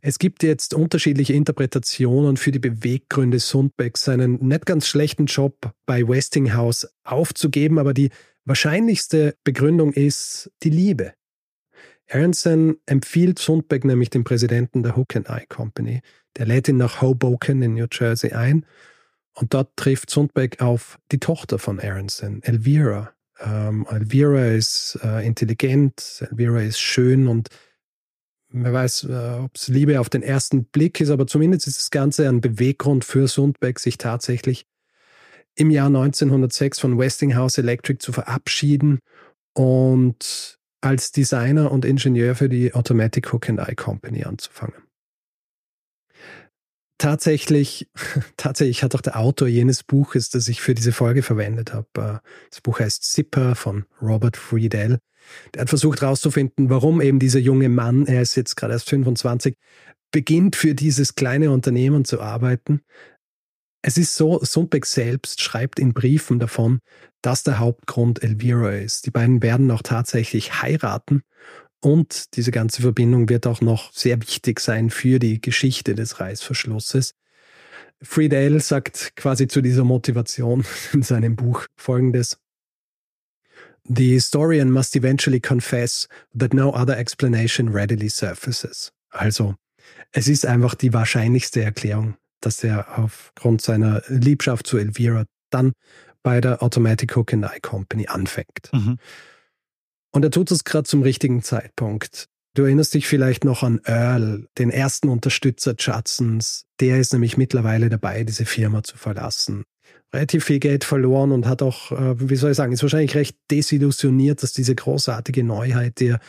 [0.00, 6.06] Es gibt jetzt unterschiedliche Interpretationen für die Beweggründe Sundbecks, seinen nicht ganz schlechten Job bei
[6.06, 8.10] Westinghouse aufzugeben, aber die
[8.44, 11.14] wahrscheinlichste Begründung ist die Liebe.
[12.10, 16.02] Aronson empfiehlt Sundbeck nämlich dem Präsidenten der Hook and Eye Company.
[16.36, 18.66] Der lädt ihn nach Hoboken in New Jersey ein
[19.34, 23.12] und dort trifft Sundbeck auf die Tochter von Aronson, Elvira.
[23.40, 27.48] Ähm, Elvira ist äh, intelligent, Elvira ist schön und
[28.54, 31.90] wer weiß, äh, ob es Liebe auf den ersten Blick ist, aber zumindest ist das
[31.90, 34.66] Ganze ein Beweggrund für Sundbeck, sich tatsächlich
[35.56, 38.98] im Jahr 1906 von Westinghouse Electric zu verabschieden
[39.54, 44.83] und als Designer und Ingenieur für die Automatic Hook and Eye Company anzufangen.
[46.98, 47.88] Tatsächlich,
[48.36, 52.28] tatsächlich hat auch der Autor jenes Buches, das ich für diese Folge verwendet habe, äh,
[52.50, 54.98] das Buch heißt Zipper von Robert Friedel.
[55.54, 59.56] Der hat versucht herauszufinden, warum eben dieser junge Mann, er ist jetzt gerade erst 25,
[60.12, 62.82] beginnt für dieses kleine Unternehmen zu arbeiten.
[63.82, 66.78] Es ist so, Sundbeck selbst schreibt in Briefen davon,
[67.20, 69.06] dass der Hauptgrund Elvira ist.
[69.06, 71.22] Die beiden werden auch tatsächlich heiraten
[71.84, 77.14] und diese ganze Verbindung wird auch noch sehr wichtig sein für die Geschichte des Reißverschlusses.
[78.00, 80.64] Friedel sagt quasi zu dieser Motivation
[80.94, 82.38] in seinem Buch folgendes.
[83.86, 88.90] The historian must eventually confess that no other explanation readily surfaces.
[89.10, 89.54] Also,
[90.12, 95.72] es ist einfach die wahrscheinlichste Erklärung, dass er aufgrund seiner Liebschaft zu Elvira dann
[96.22, 98.70] bei der Automatic Hook and Eye Company anfängt.
[98.72, 98.96] Mhm.
[100.14, 102.28] Und er tut es gerade zum richtigen Zeitpunkt.
[102.54, 106.66] Du erinnerst dich vielleicht noch an Earl, den ersten Unterstützer Judsons.
[106.78, 109.64] Der ist nämlich mittlerweile dabei, diese Firma zu verlassen
[110.14, 113.36] relativ viel Geld verloren und hat auch, äh, wie soll ich sagen, ist wahrscheinlich recht
[113.50, 116.20] desillusioniert, dass diese großartige Neuheit, die er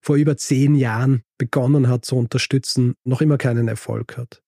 [0.00, 4.42] vor über zehn Jahren begonnen hat zu unterstützen, noch immer keinen Erfolg hat.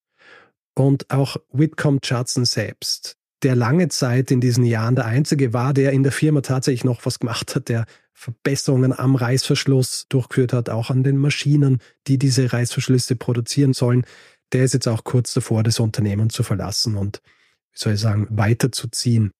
[0.75, 5.91] Und auch Whitcomb Judson selbst, der lange Zeit in diesen Jahren der Einzige war, der
[5.91, 10.89] in der Firma tatsächlich noch was gemacht hat, der Verbesserungen am Reißverschluss durchgeführt hat, auch
[10.89, 14.05] an den Maschinen, die diese Reißverschlüsse produzieren sollen,
[14.53, 17.21] der ist jetzt auch kurz davor, das Unternehmen zu verlassen und
[17.71, 19.31] wie soll ich sagen, weiterzuziehen.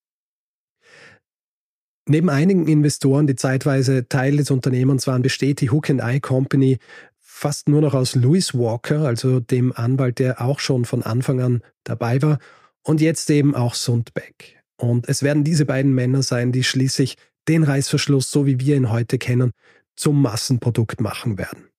[2.06, 6.80] Neben einigen Investoren, die zeitweise Teil des Unternehmens waren, besteht die Hook and Eye Company
[7.20, 11.62] fast nur noch aus Louis Walker, also dem Anwalt, der auch schon von Anfang an
[11.84, 12.39] dabei war,
[12.84, 14.61] und jetzt eben auch Sundbeck.
[14.77, 17.15] Und es werden diese beiden Männer sein, die schließlich
[17.47, 19.51] den Reißverschluss, so wie wir ihn heute kennen,
[19.95, 21.69] zum Massenprodukt machen werden.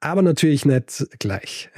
[0.00, 1.70] Aber natürlich nicht gleich.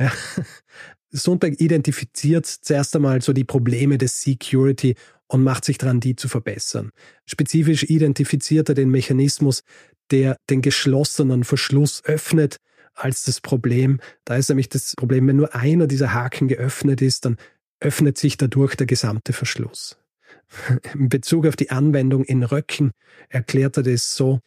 [1.11, 4.95] Sundberg identifiziert zuerst einmal so die Probleme des Security
[5.27, 6.91] und macht sich daran, die zu verbessern.
[7.27, 9.63] Spezifisch identifiziert er den Mechanismus,
[10.11, 12.57] der den geschlossenen Verschluss öffnet,
[12.95, 14.01] als das Problem.
[14.25, 17.37] Da ist nämlich das Problem, wenn nur einer dieser Haken geöffnet ist, dann
[17.83, 19.99] öffnet sich dadurch der gesamte Verschluss.
[20.95, 22.93] In Bezug auf die Anwendung in Röcken
[23.29, 24.41] erklärt er das so,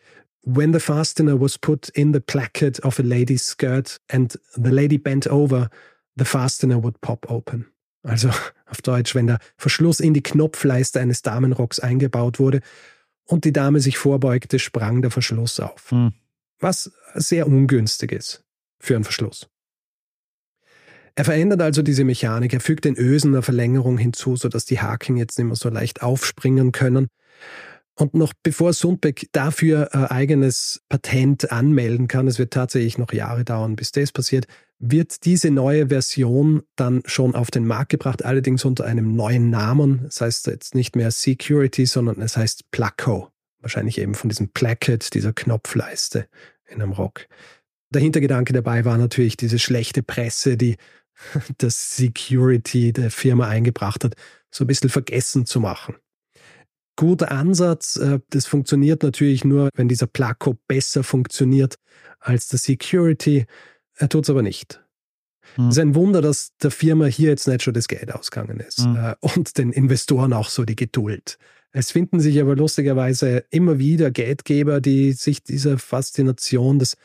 [0.48, 5.00] When the fastener was put in the placket of a lady's skirt and the lady
[5.00, 5.72] bent over,
[6.16, 7.66] the fastener would pop open.
[8.04, 8.30] Also
[8.68, 12.62] auf Deutsch, wenn der Verschluss in die Knopfleiste eines Damenrocks eingebaut wurde
[13.24, 15.90] und die Dame sich vorbeugte, sprang der Verschluss auf.
[15.90, 16.14] Hm.
[16.60, 18.44] Was sehr ungünstig ist
[18.80, 19.50] für einen Verschluss.
[21.16, 25.16] Er verändert also diese Mechanik, er fügt den Ösen eine Verlängerung hinzu, sodass die Haken
[25.16, 27.08] jetzt nicht mehr so leicht aufspringen können.
[27.98, 33.46] Und noch bevor Sundbeck dafür ein eigenes Patent anmelden kann, es wird tatsächlich noch Jahre
[33.46, 34.48] dauern, bis das passiert,
[34.80, 40.02] wird diese neue Version dann schon auf den Markt gebracht, allerdings unter einem neuen Namen.
[40.04, 43.30] Das heißt jetzt nicht mehr Security, sondern es heißt Placo.
[43.62, 46.28] Wahrscheinlich eben von diesem Placket, dieser Knopfleiste
[46.68, 47.28] in einem Rock.
[47.92, 50.76] Der Hintergedanke dabei war natürlich diese schlechte Presse, die
[51.58, 54.16] das Security der Firma eingebracht hat,
[54.52, 55.96] so ein bisschen vergessen zu machen.
[56.98, 61.76] Guter Ansatz, äh, das funktioniert natürlich nur, wenn dieser Placo besser funktioniert
[62.20, 63.46] als der Security.
[63.96, 64.82] Er tut es aber nicht.
[65.56, 65.68] Hm.
[65.68, 68.84] Es ist ein Wunder, dass der Firma hier jetzt nicht schon das Geld ausgegangen ist
[68.84, 68.96] hm.
[68.96, 71.38] Äh, und den Investoren auch so die Geduld.
[71.72, 76.96] Es finden sich aber lustigerweise immer wieder Geldgeber, die sich dieser Faszination des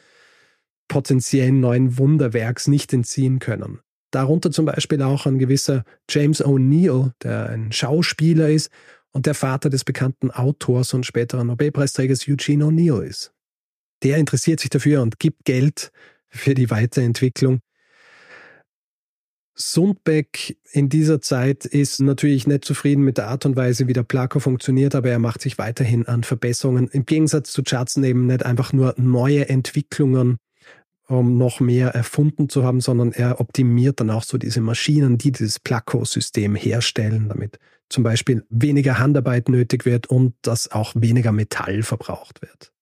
[0.87, 3.81] potenziellen neuen Wunderwerks nicht entziehen können.
[4.11, 8.71] Darunter zum Beispiel auch ein gewisser James O'Neill, der ein Schauspieler ist
[9.13, 13.33] und der Vater des bekannten Autors und späteren Nobelpreisträgers Eugene O'Neill ist.
[14.03, 15.93] Der interessiert sich dafür und gibt Geld
[16.29, 17.61] für die Weiterentwicklung.
[19.55, 24.05] Sundbeck in dieser Zeit ist natürlich nicht zufrieden mit der Art und Weise, wie der
[24.05, 26.89] Placo funktioniert, aber er macht sich weiterhin an Verbesserungen.
[26.89, 30.39] Im Gegensatz zu Judson eben nicht einfach nur neue Entwicklungen
[31.11, 35.33] um noch mehr erfunden zu haben, sondern er optimiert dann auch so diese Maschinen, die
[35.33, 37.59] dieses Placo-System herstellen, damit
[37.89, 42.73] zum Beispiel weniger Handarbeit nötig wird und dass auch weniger Metall verbraucht wird.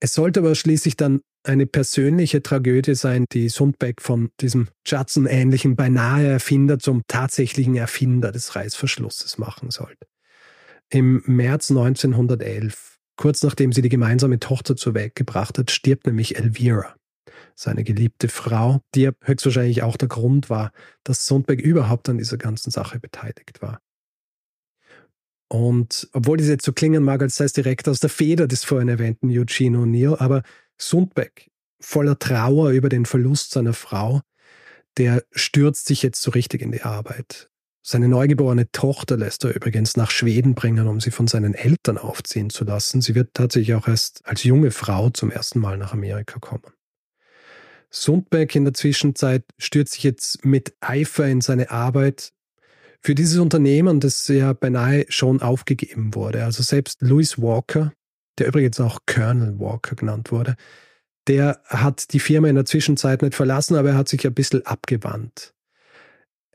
[0.00, 6.26] Es sollte aber schließlich dann eine persönliche Tragödie sein, die Sundbeck von diesem Judson-ähnlichen beinahe
[6.26, 10.06] Erfinder zum tatsächlichen Erfinder des Reißverschlusses machen sollte.
[10.90, 16.36] Im März 1911 Kurz nachdem sie die gemeinsame Tochter zur Welt gebracht hat, stirbt nämlich
[16.36, 16.94] Elvira,
[17.54, 22.36] seine geliebte Frau, die ja höchstwahrscheinlich auch der Grund war, dass Sundberg überhaupt an dieser
[22.36, 23.80] ganzen Sache beteiligt war.
[25.48, 28.64] Und obwohl das jetzt so klingen mag, als sei es direkt aus der Feder des
[28.64, 30.42] vorhin erwähnten Eugene O'Neill, aber
[30.76, 31.50] Sundbeck,
[31.80, 34.22] voller Trauer über den Verlust seiner Frau,
[34.96, 37.48] der stürzt sich jetzt so richtig in die Arbeit.
[37.88, 42.50] Seine neugeborene Tochter lässt er übrigens nach Schweden bringen, um sie von seinen Eltern aufziehen
[42.50, 43.00] zu lassen.
[43.00, 46.64] Sie wird tatsächlich auch erst als junge Frau zum ersten Mal nach Amerika kommen.
[47.88, 52.32] Sundberg in der Zwischenzeit stürzt sich jetzt mit Eifer in seine Arbeit
[53.02, 56.42] für dieses Unternehmen, das ja beinahe schon aufgegeben wurde.
[56.42, 57.92] Also selbst Louis Walker,
[58.40, 60.56] der übrigens auch Colonel Walker genannt wurde,
[61.28, 64.66] der hat die Firma in der Zwischenzeit nicht verlassen, aber er hat sich ein bisschen
[64.66, 65.52] abgewandt.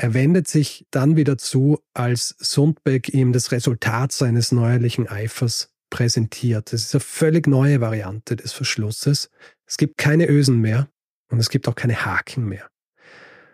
[0.02, 6.74] Er wendet sich dann wieder zu, als Sundbeck ihm das Resultat seines neuerlichen Eifers präsentiert.
[6.74, 9.30] Es ist eine völlig neue Variante des Verschlusses.
[9.68, 10.88] Es gibt keine Ösen mehr
[11.30, 12.68] und es gibt auch keine Haken mehr.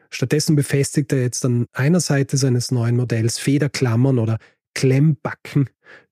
[0.10, 4.38] Stattdessen befestigt er jetzt an einer Seite seines neuen Modells Federklammern oder
[4.74, 5.70] Klemmbacken,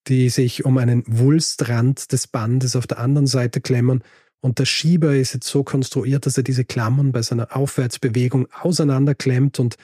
[0.07, 4.03] die sich um einen Wulstrand des Bandes auf der anderen Seite klemmern.
[4.41, 9.61] Und der Schieber ist jetzt so konstruiert, dass er diese Klammern bei seiner Aufwärtsbewegung auseinanderklemmt
[9.61, 9.77] und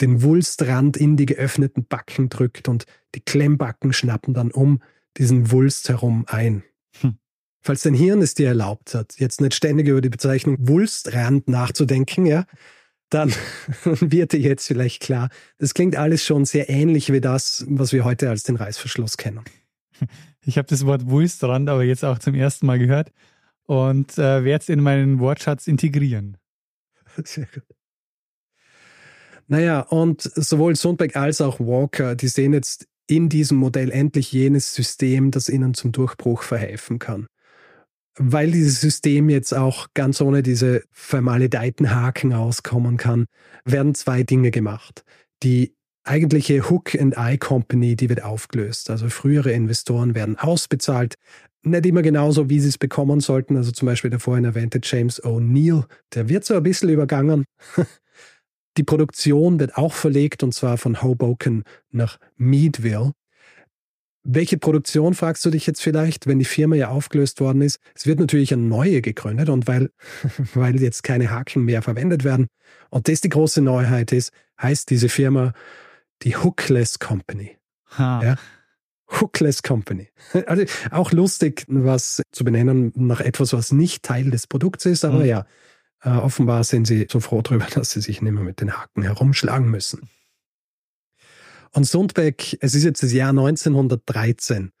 [0.00, 2.84] den Wulstrand in die geöffneten Backen drückt und
[3.14, 4.82] die Klemmbacken schnappen dann um
[5.16, 6.62] diesen Wulst herum ein.
[7.00, 7.18] Hm.
[7.60, 12.26] Falls dein Hirn es dir erlaubt hat, jetzt nicht ständig über die Bezeichnung Wulstrand nachzudenken,
[12.26, 12.44] ja,
[13.10, 13.32] dann
[13.84, 18.04] wird dir jetzt vielleicht klar, das klingt alles schon sehr ähnlich wie das, was wir
[18.04, 19.44] heute als den Reißverschluss kennen.
[20.44, 23.12] Ich habe das Wort Wulstrand aber jetzt auch zum ersten Mal gehört
[23.66, 26.38] und äh, werde es in meinen Wortschatz integrieren.
[27.24, 27.64] Sehr gut.
[29.48, 34.74] Naja, und sowohl Sundberg als auch Walker, die sehen jetzt in diesem Modell endlich jenes
[34.74, 37.26] System, das ihnen zum Durchbruch verhelfen kann.
[38.18, 43.24] Weil dieses System jetzt auch ganz ohne diese vermaledeiten Haken auskommen kann,
[43.64, 45.04] werden zwei Dinge gemacht.
[45.42, 45.74] Die
[46.04, 48.90] eigentliche Hook-and-Eye-Company, die wird aufgelöst.
[48.90, 51.14] Also frühere Investoren werden ausbezahlt,
[51.62, 53.56] nicht immer genauso, wie sie es bekommen sollten.
[53.56, 55.84] Also zum Beispiel der vorhin erwähnte James O'Neill,
[56.14, 57.44] der wird so ein bisschen übergangen.
[58.76, 63.12] Die Produktion wird auch verlegt und zwar von Hoboken nach Meadville.
[64.24, 67.80] Welche Produktion fragst du dich jetzt vielleicht, wenn die Firma ja aufgelöst worden ist?
[67.94, 69.90] Es wird natürlich eine neue gegründet und weil,
[70.54, 72.46] weil jetzt keine Haken mehr verwendet werden
[72.90, 75.52] und das die große Neuheit ist, heißt diese Firma
[76.22, 77.56] die Hookless Company.
[77.96, 78.22] Ha.
[78.22, 78.36] Ja?
[79.20, 80.08] Hookless Company.
[80.46, 85.20] Also auch lustig, was zu benennen nach etwas, was nicht Teil des Produkts ist, aber
[85.20, 85.24] mhm.
[85.24, 85.46] ja,
[86.02, 89.02] äh, offenbar sind sie so froh darüber, dass sie sich nicht mehr mit den Haken
[89.02, 90.08] herumschlagen müssen.
[91.72, 94.72] Und Sundbeck, es ist jetzt das Jahr 1913,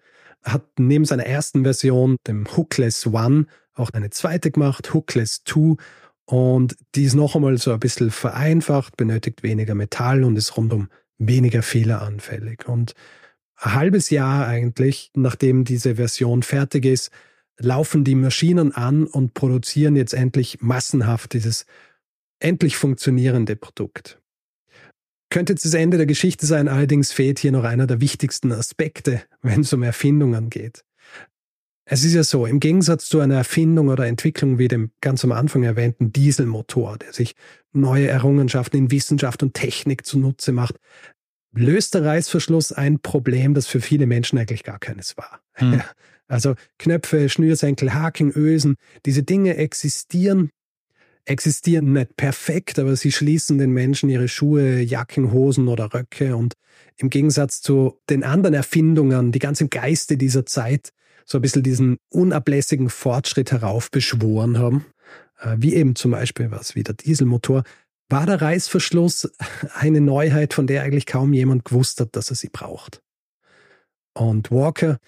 [0.42, 5.76] hat neben seiner ersten Version, dem Hookless One, auch eine zweite gemacht, Hookless Two.
[6.24, 10.88] Und die ist noch einmal so ein bisschen vereinfacht, benötigt weniger Metall und ist rundum
[11.18, 12.68] weniger fehleranfällig.
[12.68, 12.94] Und
[13.56, 17.10] ein halbes Jahr eigentlich, nachdem diese Version fertig ist,
[17.58, 21.66] laufen die Maschinen an und produzieren jetzt endlich massenhaft dieses
[22.40, 24.20] endlich funktionierende Produkt.
[25.30, 29.22] Könnte jetzt das Ende der Geschichte sein, allerdings fehlt hier noch einer der wichtigsten Aspekte,
[29.42, 30.84] wenn es um Erfindungen geht.
[31.90, 35.32] Es ist ja so, im Gegensatz zu einer Erfindung oder Entwicklung wie dem ganz am
[35.32, 37.34] Anfang erwähnten Dieselmotor, der sich
[37.72, 40.76] neue Errungenschaften in Wissenschaft und Technik zunutze macht,
[41.52, 45.40] löst der Reißverschluss ein Problem, das für viele Menschen eigentlich gar keines war.
[45.54, 45.82] Hm.
[46.28, 48.76] Also Knöpfe, Schnürsenkel, Haken, Ösen,
[49.06, 50.50] diese Dinge existieren,
[51.24, 56.54] existieren nicht perfekt, aber sie schließen den Menschen ihre Schuhe, Jacken, Hosen oder Röcke und
[56.96, 60.90] im Gegensatz zu den anderen Erfindungen, die ganzen Geiste dieser Zeit
[61.24, 64.86] so ein bisschen diesen unablässigen Fortschritt heraufbeschworen haben,
[65.40, 67.64] äh, wie eben zum Beispiel was wie der Dieselmotor,
[68.08, 69.30] war der Reißverschluss
[69.74, 73.02] eine Neuheit, von der eigentlich kaum jemand gewusst hat, dass er sie braucht.
[74.14, 74.98] Und Walker,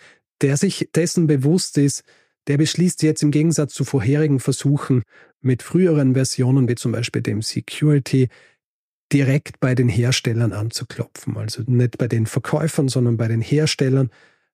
[0.42, 2.02] der sich dessen bewusst ist,
[2.46, 5.02] der beschließt jetzt im Gegensatz zu vorherigen Versuchen
[5.40, 8.28] mit früheren Versionen, wie zum Beispiel dem Security,
[9.12, 11.36] direkt bei den Herstellern anzuklopfen.
[11.36, 14.10] Also nicht bei den Verkäufern, sondern bei den Herstellern.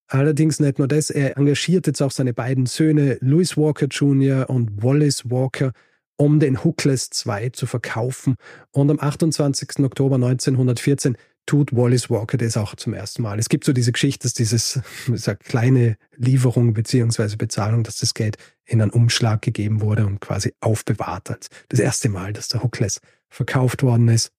[0.09, 4.49] Allerdings nicht nur das, er engagiert jetzt auch seine beiden Söhne, Louis Walker Jr.
[4.49, 5.73] und Wallace Walker,
[6.17, 8.37] um den Hookless 2 zu verkaufen.
[8.71, 9.81] Und am 28.
[9.81, 11.17] Oktober 1914
[11.47, 13.39] tut Wallace Walker das auch zum ersten Mal.
[13.39, 18.37] Es gibt so diese Geschichte, dass dieses diese kleine Lieferung beziehungsweise Bezahlung, dass das Geld
[18.65, 23.01] in einen Umschlag gegeben wurde und quasi aufbewahrt als das erste Mal, dass der Hookless
[23.29, 24.33] verkauft worden ist.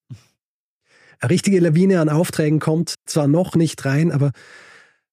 [1.19, 4.31] Eine richtige Lawine an Aufträgen kommt zwar noch nicht rein, aber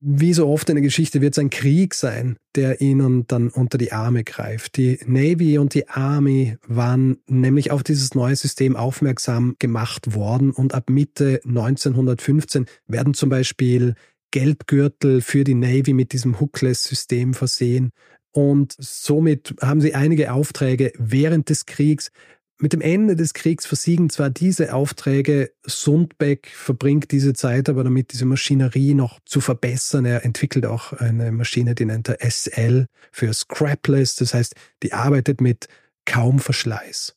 [0.06, 3.78] wie so oft in der Geschichte wird es ein Krieg sein, der ihnen dann unter
[3.78, 4.76] die Arme greift.
[4.76, 10.74] Die Navy und die Army waren nämlich auf dieses neue System aufmerksam gemacht worden und
[10.74, 13.94] ab Mitte 1915 werden zum Beispiel
[14.30, 17.90] Geldgürtel für die Navy mit diesem Hookless-System versehen.
[18.30, 22.10] Und somit haben sie einige Aufträge während des Kriegs
[22.58, 28.12] mit dem Ende des Kriegs versiegen zwar diese Aufträge, Sundbeck verbringt diese Zeit aber damit,
[28.12, 30.04] diese Maschinerie noch zu verbessern.
[30.04, 35.40] Er entwickelt auch eine Maschine, die nennt er SL für Scrapless, das heißt, die arbeitet
[35.40, 35.66] mit
[36.04, 37.16] kaum Verschleiß.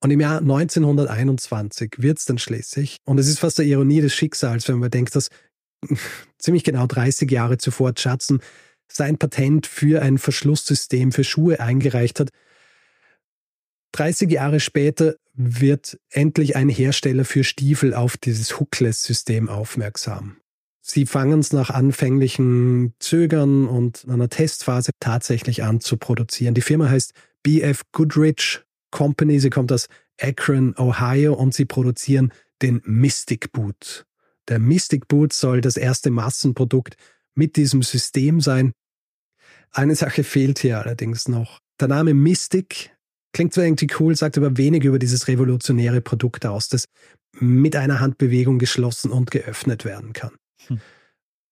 [0.00, 4.14] Und im Jahr 1921 wird es dann schließlich, und es ist fast der Ironie des
[4.14, 5.30] Schicksals, wenn man denkt, dass
[6.38, 8.40] ziemlich genau 30 Jahre zuvor Judson
[8.86, 12.28] sein Patent für ein Verschlusssystem für Schuhe eingereicht hat,
[13.94, 20.38] 30 Jahre später wird endlich ein Hersteller für Stiefel auf dieses Hookless-System aufmerksam.
[20.80, 26.54] Sie fangen es nach anfänglichen Zögern und einer Testphase tatsächlich an zu produzieren.
[26.54, 27.12] Die Firma heißt
[27.44, 29.38] BF Goodrich Company.
[29.38, 29.86] Sie kommt aus
[30.20, 32.32] Akron, Ohio und sie produzieren
[32.62, 34.06] den Mystic Boot.
[34.48, 36.96] Der Mystic Boot soll das erste Massenprodukt
[37.34, 38.72] mit diesem System sein.
[39.70, 41.60] Eine Sache fehlt hier allerdings noch.
[41.80, 42.93] Der Name Mystic
[43.34, 46.84] Klingt zwar irgendwie cool, sagt aber wenig über dieses revolutionäre Produkt aus, das
[47.32, 50.30] mit einer Handbewegung geschlossen und geöffnet werden kann.
[50.68, 50.80] Hm.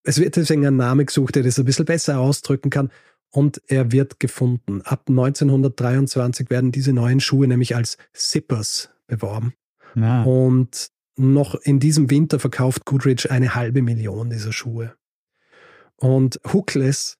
[0.03, 2.89] Es wird deswegen ein Name gesucht, der das ein bisschen besser ausdrücken kann
[3.31, 4.81] und er wird gefunden.
[4.83, 9.53] Ab 1923 werden diese neuen Schuhe nämlich als Zippers beworben.
[9.95, 10.23] Ja.
[10.23, 14.95] Und noch in diesem Winter verkauft Goodrich eine halbe Million dieser Schuhe.
[15.97, 17.17] Und Hookless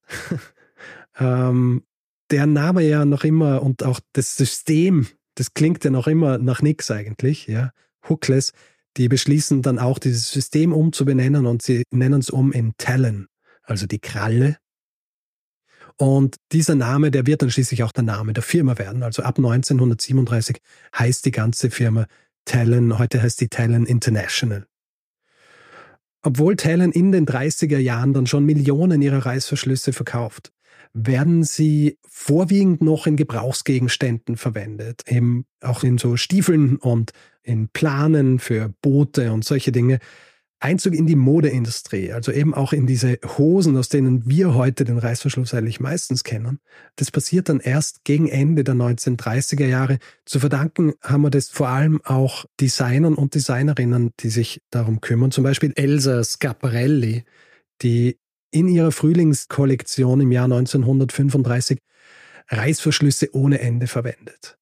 [1.18, 1.82] ähm,
[2.30, 6.62] der Name ja noch immer und auch das System, das klingt ja noch immer nach
[6.62, 7.70] nix eigentlich, ja.
[8.08, 8.52] Hookless,
[8.96, 13.26] die beschließen dann auch dieses System umzubenennen und sie nennen es um in Talon,
[13.62, 14.58] also die Kralle.
[15.96, 19.02] Und dieser Name, der wird dann schließlich auch der Name der Firma werden.
[19.02, 20.58] Also ab 1937
[20.96, 22.06] heißt die ganze Firma
[22.44, 24.66] Talon, heute heißt die Talon International.
[26.22, 30.52] Obwohl Talon in den 30er Jahren dann schon Millionen ihrer Reißverschlüsse verkauft,
[30.94, 37.10] werden sie vorwiegend noch in Gebrauchsgegenständen verwendet, eben auch in so Stiefeln und
[37.42, 39.98] in Planen für Boote und solche Dinge.
[40.60, 44.96] Einzug in die Modeindustrie, also eben auch in diese Hosen, aus denen wir heute den
[44.96, 46.58] Reißverschluss eigentlich meistens kennen.
[46.96, 49.98] Das passiert dann erst gegen Ende der 1930er Jahre.
[50.24, 55.32] Zu verdanken haben wir das vor allem auch Designern und Designerinnen, die sich darum kümmern.
[55.32, 57.24] Zum Beispiel Elsa Scaparelli,
[57.82, 58.16] die
[58.54, 61.78] in ihrer Frühlingskollektion im Jahr 1935
[62.48, 64.58] Reißverschlüsse ohne Ende verwendet.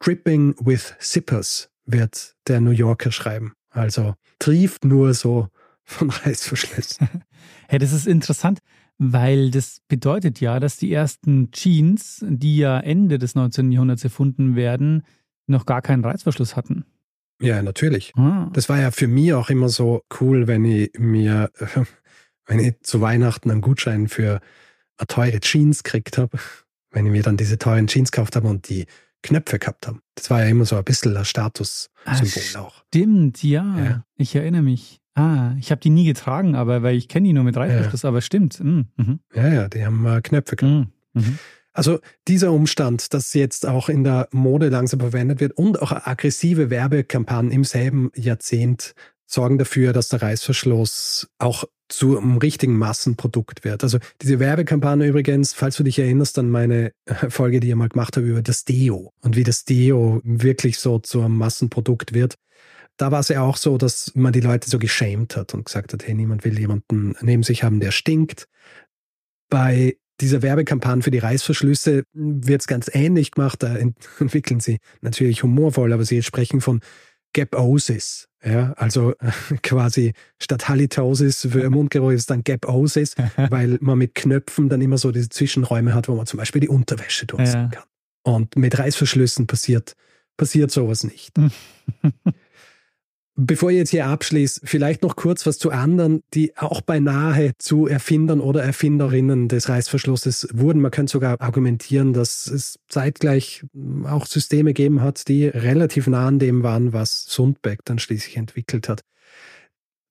[0.00, 3.52] Dripping with Zippers wird der New Yorker schreiben.
[3.70, 5.48] Also trieft nur so
[5.84, 7.08] von Reißverschlüssen.
[7.68, 8.60] hey, das ist interessant,
[8.96, 13.70] weil das bedeutet ja, dass die ersten Jeans, die ja Ende des 19.
[13.70, 15.02] Jahrhunderts erfunden werden,
[15.46, 16.86] noch gar keinen Reißverschluss hatten.
[17.40, 18.12] Ja, natürlich.
[18.16, 18.48] Ah.
[18.54, 21.50] Das war ja für mich auch immer so cool, wenn ich mir
[22.46, 24.40] wenn ich zu Weihnachten einen Gutschein für
[24.98, 26.38] eine teure Jeans gekriegt habe,
[26.90, 28.86] wenn ich mir dann diese teuren Jeans gekauft habe und die
[29.22, 29.98] Knöpfe gehabt habe.
[30.14, 32.84] Das war ja immer so ein bisschen ein Statussymbol auch.
[32.88, 33.78] Stimmt, ja.
[33.78, 34.04] ja.
[34.16, 35.00] Ich erinnere mich.
[35.14, 38.08] Ah, ich habe die nie getragen, aber weil ich kenne die nur mit Reißverschluss, ja.
[38.10, 38.60] aber stimmt.
[38.62, 38.86] Mhm.
[38.96, 39.20] Mhm.
[39.34, 40.88] Ja, ja, die haben äh, Knöpfe gehabt.
[41.14, 41.22] Mhm.
[41.22, 41.38] mhm.
[41.72, 46.70] Also dieser Umstand, dass jetzt auch in der Mode langsam verwendet wird und auch aggressive
[46.70, 48.94] Werbekampagnen im selben Jahrzehnt
[49.26, 53.82] sorgen dafür, dass der Reißverschluss auch zu einem richtigen Massenprodukt wird.
[53.82, 56.92] Also diese Werbekampagne übrigens, falls du dich erinnerst an meine
[57.28, 60.98] Folge, die ich mal gemacht habe über das Deo und wie das Deo wirklich so
[60.98, 62.34] zu einem Massenprodukt wird.
[62.96, 65.92] Da war es ja auch so, dass man die Leute so geschämt hat und gesagt
[65.92, 68.48] hat, hey, niemand will jemanden neben sich haben, der stinkt.
[69.50, 73.62] Bei dieser Werbekampagne für die Reißverschlüsse wird es ganz ähnlich gemacht.
[73.62, 73.76] Da
[74.18, 76.80] entwickeln sie natürlich humorvoll, aber sie sprechen von
[77.36, 78.28] Gaposis.
[78.42, 79.14] Ja, also
[79.62, 83.14] quasi statt Halitosis für Mundgeruch ist dann Gaposis,
[83.50, 86.68] weil man mit Knöpfen dann immer so diese Zwischenräume hat, wo man zum Beispiel die
[86.68, 87.80] Unterwäsche durchziehen ja.
[87.80, 87.84] kann.
[88.22, 89.94] Und mit Reißverschlüssen passiert,
[90.36, 91.34] passiert sowas nicht.
[93.38, 97.86] Bevor ich jetzt hier abschließe, vielleicht noch kurz was zu anderen, die auch beinahe zu
[97.86, 100.80] Erfindern oder Erfinderinnen des Reißverschlusses wurden.
[100.80, 103.62] Man könnte sogar argumentieren, dass es zeitgleich
[104.04, 108.88] auch Systeme gegeben hat, die relativ nah an dem waren, was Sundbeck dann schließlich entwickelt
[108.88, 109.02] hat.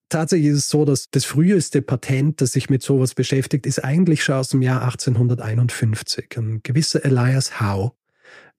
[0.09, 4.23] Tatsächlich ist es so, dass das früheste Patent, das sich mit sowas beschäftigt, ist eigentlich
[4.23, 6.27] schon aus dem Jahr 1851.
[6.37, 7.93] Ein gewisser Elias Howe,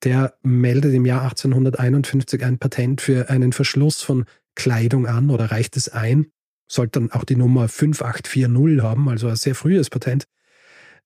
[0.03, 4.25] der meldet im Jahr 1851 ein Patent für einen Verschluss von
[4.57, 6.31] Kleidung an oder reicht es ein?
[6.69, 10.25] Sollte dann auch die Nummer 5840 haben, also ein sehr frühes Patent.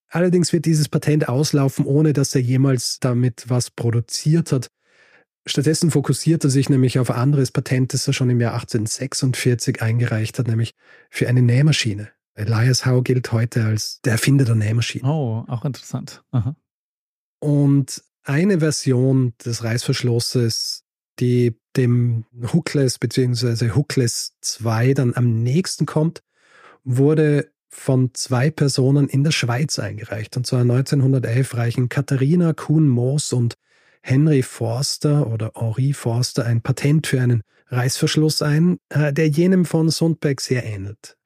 [0.07, 4.71] Allerdings wird dieses Patent auslaufen, ohne dass er jemals damit was produziert hat.
[5.45, 9.81] Stattdessen fokussiert er sich nämlich auf ein anderes Patent, das er schon im Jahr 1846
[9.81, 10.73] eingereicht hat, nämlich
[11.09, 12.09] für eine Nähmaschine.
[12.35, 15.07] Elias Howe gilt heute als der Erfinder der Nähmaschine.
[15.07, 16.23] Oh, auch interessant.
[16.31, 16.55] Aha.
[17.39, 20.85] Und eine Version des Reißverschlusses
[21.21, 23.71] die dem Hookless bzw.
[23.71, 26.21] Hookless 2 dann am nächsten kommt,
[26.83, 30.35] wurde von zwei Personen in der Schweiz eingereicht.
[30.35, 33.55] Und zwar 1911 reichen Katharina Kuhn-Moos und
[34.01, 39.89] Henry Forster oder Henri Forster ein Patent für einen Reißverschluss ein, äh, der jenem von
[39.89, 41.17] Sundbeck sehr ähnelt.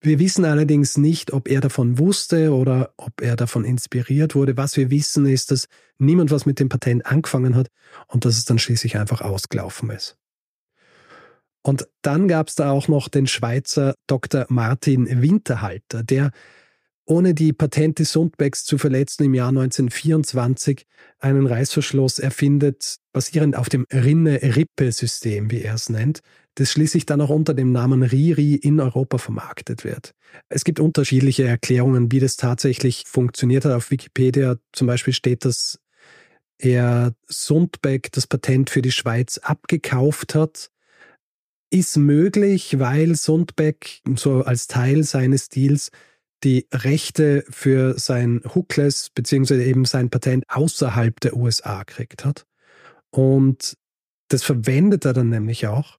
[0.00, 4.56] Wir wissen allerdings nicht, ob er davon wusste oder ob er davon inspiriert wurde.
[4.56, 5.66] Was wir wissen, ist, dass
[5.98, 7.68] niemand was mit dem Patent angefangen hat
[8.06, 10.16] und dass es dann schließlich einfach ausgelaufen ist.
[11.62, 14.46] Und dann gab es da auch noch den Schweizer Dr.
[14.48, 16.30] Martin Winterhalter, der
[17.08, 20.84] ohne die Patente Sundbecks zu verletzen im Jahr 1924
[21.18, 26.20] einen Reißverschluss erfindet, basierend auf dem Rinne-Rippe-System, wie er es nennt,
[26.56, 30.12] das schließlich dann auch unter dem Namen Riri in Europa vermarktet wird.
[30.50, 33.72] Es gibt unterschiedliche Erklärungen, wie das tatsächlich funktioniert hat.
[33.72, 35.78] Auf Wikipedia zum Beispiel steht, dass
[36.58, 40.70] er Sundbeck das Patent für die Schweiz abgekauft hat.
[41.70, 45.90] Ist möglich, weil Sundbeck so als Teil seines Deals
[46.44, 52.46] die Rechte für sein Hookless beziehungsweise eben sein Patent außerhalb der USA gekriegt hat.
[53.10, 53.76] Und
[54.28, 55.98] das verwendet er dann nämlich auch,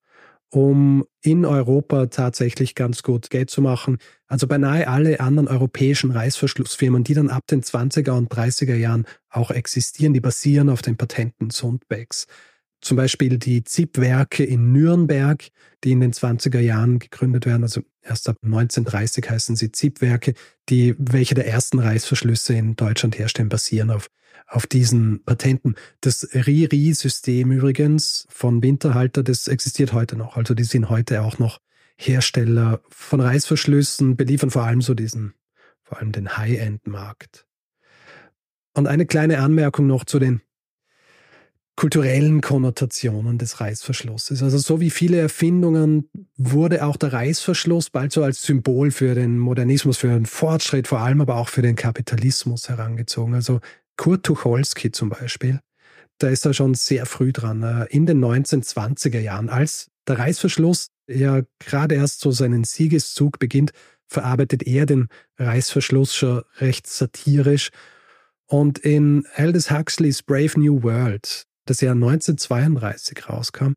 [0.51, 3.97] um in Europa tatsächlich ganz gut Geld zu machen.
[4.27, 9.51] Also beinahe alle anderen europäischen Reißverschlussfirmen, die dann ab den 20er und 30er Jahren auch
[9.51, 12.27] existieren, die basieren auf den Patenten Sundbecks.
[12.81, 15.49] Zum Beispiel die ZIP-Werke in Nürnberg,
[15.83, 20.33] die in den 20er Jahren gegründet werden, also erst ab 1930 heißen sie ZIP-Werke,
[20.69, 24.09] die welche der ersten Reißverschlüsse in Deutschland herstellen, basieren auf
[24.49, 25.75] auf diesen Patenten.
[26.01, 30.37] Das RIRI-System übrigens von Winterhalter, das existiert heute noch.
[30.37, 31.59] Also die sind heute auch noch
[31.97, 35.33] Hersteller von Reißverschlüssen, beliefern vor allem so diesen,
[35.83, 37.45] vor allem den High-End-Markt.
[38.73, 40.41] Und eine kleine Anmerkung noch zu den
[41.79, 44.43] kulturellen Konnotationen des Reißverschlusses.
[44.43, 49.39] Also so wie viele Erfindungen wurde auch der Reißverschluss bald so als Symbol für den
[49.39, 53.33] Modernismus, für den Fortschritt, vor allem aber auch für den Kapitalismus herangezogen.
[53.33, 53.61] Also
[53.95, 55.61] Kurt Tucholsky zum Beispiel,
[56.17, 60.89] da ist er schon sehr früh dran, äh, in den 1920er Jahren, als der Reißverschluss
[61.07, 63.71] ja gerade erst so seinen Siegeszug beginnt,
[64.05, 65.07] verarbeitet er den
[65.37, 67.69] Reißverschluss schon recht satirisch.
[68.47, 73.73] Und in Aldous Huxleys Brave New World, das ja 1932 rauskam,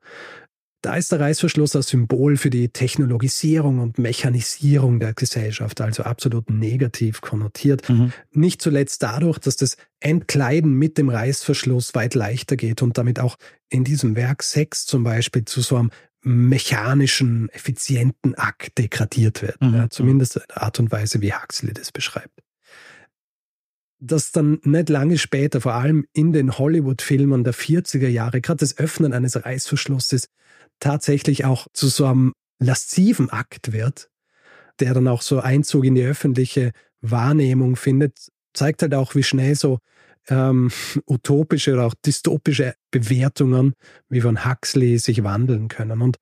[0.83, 6.51] da ist der Reißverschluss ein Symbol für die Technologisierung und Mechanisierung der Gesellschaft, also absolut
[6.51, 7.89] negativ konnotiert.
[7.89, 8.13] Mhm.
[8.33, 13.37] Nicht zuletzt dadurch, dass das Entkleiden mit dem Reißverschluss weit leichter geht und damit auch
[13.71, 15.91] in diesem Werk Sex zum Beispiel zu so einem
[16.25, 19.63] mechanischen, effizienten Akt degradiert wird.
[19.63, 19.75] Mhm.
[19.75, 22.43] Ja, zumindest in der Art und Weise, wie Huxley das beschreibt
[24.05, 28.77] dass dann nicht lange später, vor allem in den Hollywood-Filmen der 40er Jahre, gerade das
[28.77, 30.29] Öffnen eines Reißverschlusses
[30.81, 34.11] tatsächlich auch zu so einem lasziven Akt wird,
[34.81, 38.19] der dann auch so Einzug in die öffentliche Wahrnehmung findet,
[38.55, 39.79] zeigt halt auch, wie schnell so
[40.29, 40.73] ähm,
[41.07, 43.75] utopische oder auch dystopische Bewertungen
[44.09, 46.03] wie von Huxley sich wandeln können.
[46.03, 46.17] Und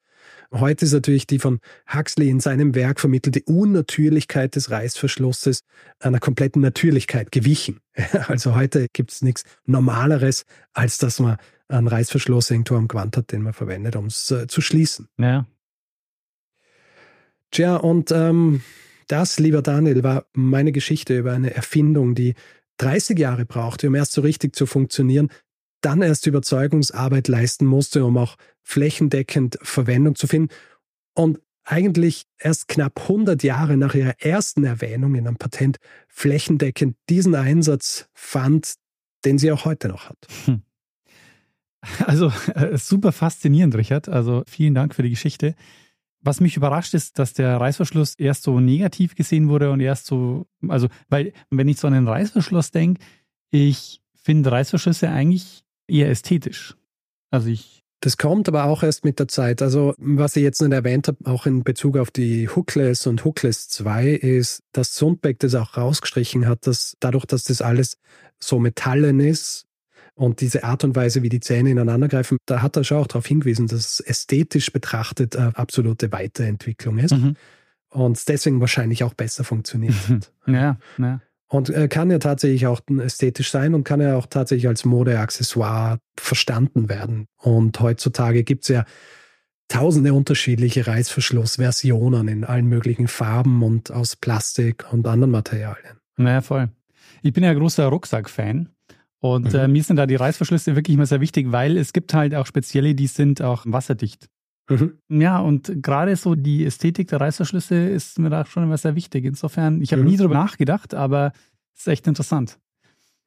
[0.52, 1.60] heute ist natürlich die von
[1.92, 5.60] Huxley in seinem Werk vermittelte Unnatürlichkeit des Reißverschlusses
[5.98, 7.80] einer kompletten Natürlichkeit gewichen.
[8.28, 11.36] Also heute gibt es nichts Normaleres, als dass man
[11.68, 15.08] einen Reißverschluss irgendwo am Quant hat, den man verwendet, um es äh, zu schließen.
[15.18, 15.46] Ja.
[17.50, 18.62] Tja, und ähm,
[19.08, 22.34] das, lieber Daniel, war meine Geschichte über eine Erfindung, die
[22.78, 25.30] 30 Jahre brauchte, um erst so richtig zu funktionieren,
[25.80, 30.52] dann erst Überzeugungsarbeit leisten musste, um auch flächendeckend Verwendung zu finden
[31.14, 35.78] und eigentlich erst knapp 100 Jahre nach ihrer ersten Erwähnung in einem Patent
[36.08, 38.74] flächendeckend diesen Einsatz fand,
[39.24, 40.18] den sie auch heute noch hat.
[40.46, 40.62] Hm.
[42.04, 44.08] Also äh, super faszinierend, Richard.
[44.08, 45.54] Also vielen Dank für die Geschichte.
[46.20, 50.46] Was mich überrascht ist, dass der Reißverschluss erst so negativ gesehen wurde und erst so,
[50.68, 53.02] also, weil, wenn ich so an den Reißverschluss denke,
[53.50, 56.76] ich finde Reißverschlüsse eigentlich eher ästhetisch.
[57.30, 57.78] Also ich.
[58.02, 59.60] Das kommt aber auch erst mit der Zeit.
[59.60, 63.68] Also, was ich jetzt nicht erwähnt habe, auch in Bezug auf die Hookless und Hookless
[63.68, 67.98] 2, ist, dass Sundbeck das auch rausgestrichen hat, dass dadurch, dass das alles
[68.38, 69.66] so metallen ist,
[70.20, 73.24] und diese Art und Weise, wie die Zähne ineinandergreifen, da hat er schon auch darauf
[73.24, 77.12] hingewiesen, dass es ästhetisch betrachtet eine absolute Weiterentwicklung ist.
[77.12, 77.36] Mhm.
[77.88, 79.94] Und deswegen wahrscheinlich auch besser funktioniert.
[80.46, 81.20] Ja, ja.
[81.52, 85.98] Und äh, kann ja tatsächlich auch ästhetisch sein und kann ja auch tatsächlich als Modeaccessoire
[86.16, 87.26] verstanden werden.
[87.38, 88.84] Und heutzutage gibt es ja
[89.66, 95.98] tausende unterschiedliche Reißverschlussversionen in allen möglichen Farben und aus Plastik und anderen Materialien.
[96.16, 96.68] Naja, voll.
[97.22, 98.68] Ich bin ja großer Rucksack-Fan
[99.18, 99.58] und mhm.
[99.58, 102.46] äh, mir sind da die Reißverschlüsse wirklich immer sehr wichtig, weil es gibt halt auch
[102.46, 104.28] spezielle, die sind auch wasserdicht.
[104.70, 104.98] Mhm.
[105.08, 109.24] Ja, und gerade so die Ästhetik der Reißverschlüsse ist mir da schon immer sehr wichtig.
[109.24, 110.08] Insofern, ich habe mhm.
[110.08, 111.32] nie drüber nachgedacht, aber
[111.74, 112.58] es ist echt interessant.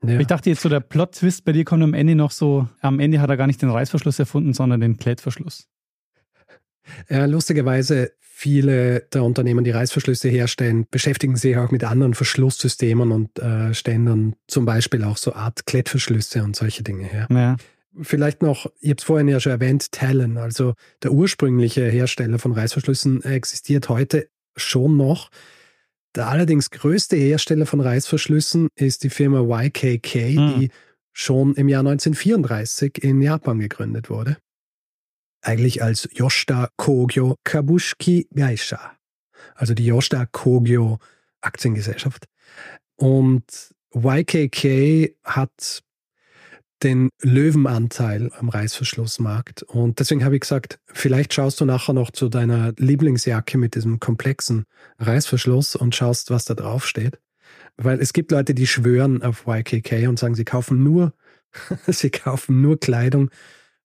[0.03, 0.19] Ja.
[0.19, 3.21] Ich dachte jetzt so, der Plot-Twist bei dir kommt am Ende noch so, am Ende
[3.21, 5.67] hat er gar nicht den Reißverschluss erfunden, sondern den Klettverschluss.
[7.09, 13.39] Ja, lustigerweise viele der Unternehmen, die Reißverschlüsse herstellen, beschäftigen sich auch mit anderen Verschlusssystemen und
[13.39, 17.27] äh, stellen dann zum Beispiel auch so Art Klettverschlüsse und solche Dinge her.
[17.29, 17.55] Ja.
[18.01, 20.73] Vielleicht noch, ich habe es vorhin ja schon erwähnt, Talon, also
[21.03, 25.29] der ursprüngliche Hersteller von Reißverschlüssen, existiert heute schon noch.
[26.15, 30.59] Der allerdings größte Hersteller von Reißverschlüssen ist die Firma YKK, hm.
[30.59, 30.69] die
[31.11, 34.37] schon im Jahr 1934 in Japan gegründet wurde
[35.43, 38.97] eigentlich als Yoshida Kogyo Kabushiki Geisha,
[39.55, 40.99] also die Yoshida Kogyo
[41.41, 42.25] Aktiengesellschaft.
[42.95, 43.43] Und
[43.93, 45.83] YKK hat
[46.83, 49.63] den Löwenanteil am Reißverschlussmarkt.
[49.63, 53.99] Und deswegen habe ich gesagt, vielleicht schaust du nachher noch zu deiner Lieblingsjacke mit diesem
[53.99, 54.65] komplexen
[54.99, 57.19] Reißverschluss und schaust, was da drauf steht.
[57.77, 61.13] Weil es gibt Leute, die schwören auf YKK und sagen, sie kaufen nur,
[61.87, 63.29] sie kaufen nur Kleidung,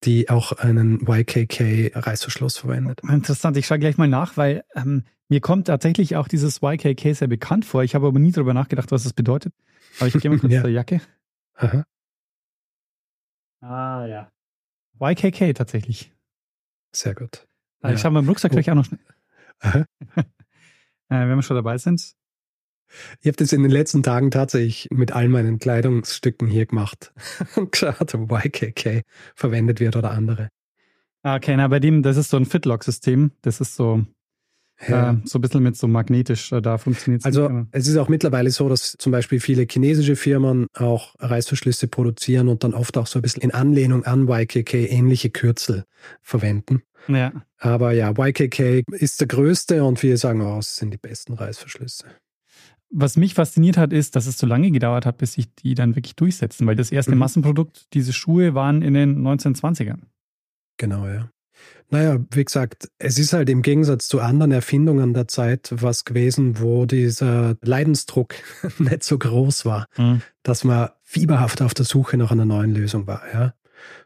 [0.04, 3.00] die auch einen YKK-Reißverschluss verwendet.
[3.08, 7.28] Interessant, ich schaue gleich mal nach, weil ähm, mir kommt tatsächlich auch dieses YKK sehr
[7.28, 7.82] bekannt vor.
[7.82, 9.52] Ich habe aber nie darüber nachgedacht, was das bedeutet.
[9.98, 10.60] Aber ich gehe mal kurz ja.
[10.60, 11.00] zur Jacke.
[11.54, 11.84] Aha.
[13.60, 14.32] Ah ja.
[15.00, 16.12] YKK tatsächlich.
[16.92, 17.46] Sehr gut.
[17.80, 18.08] Also ja.
[18.08, 18.54] Ich mal im Rucksack oh.
[18.54, 19.00] gleich auch noch schnell.
[19.60, 19.84] Aha.
[20.16, 20.24] äh,
[21.08, 22.14] wenn wir schon dabei sind.
[23.20, 27.12] Ich habe das in den letzten Tagen tatsächlich mit all meinen Kleidungsstücken hier gemacht
[27.56, 29.02] und geschaut, ob YKK
[29.34, 30.48] verwendet wird oder andere.
[31.22, 33.32] Ah, okay, na, bei dem, das ist so ein Fitlock-System.
[33.42, 34.06] Das ist so,
[34.86, 35.12] ja.
[35.12, 37.26] äh, so ein bisschen mit so magnetisch, äh, da funktioniert es.
[37.26, 42.48] Also, es ist auch mittlerweile so, dass zum Beispiel viele chinesische Firmen auch Reißverschlüsse produzieren
[42.48, 45.84] und dann oft auch so ein bisschen in Anlehnung an YKK ähnliche Kürzel
[46.22, 46.82] verwenden.
[47.08, 47.32] Ja.
[47.58, 52.06] Aber ja, YKK ist der größte und wir sagen auch, es sind die besten Reißverschlüsse
[52.90, 55.94] was mich fasziniert hat, ist, dass es so lange gedauert hat, bis sich die dann
[55.96, 57.18] wirklich durchsetzen, weil das erste mhm.
[57.18, 60.00] Massenprodukt, diese Schuhe, waren in den 1920ern.
[60.78, 61.30] Genau, ja.
[61.90, 66.60] Naja, wie gesagt, es ist halt im Gegensatz zu anderen Erfindungen der Zeit was gewesen,
[66.60, 68.34] wo dieser Leidensdruck
[68.78, 70.22] nicht so groß war, mhm.
[70.42, 73.22] dass man fieberhaft auf der Suche nach einer neuen Lösung war.
[73.32, 73.54] Ja.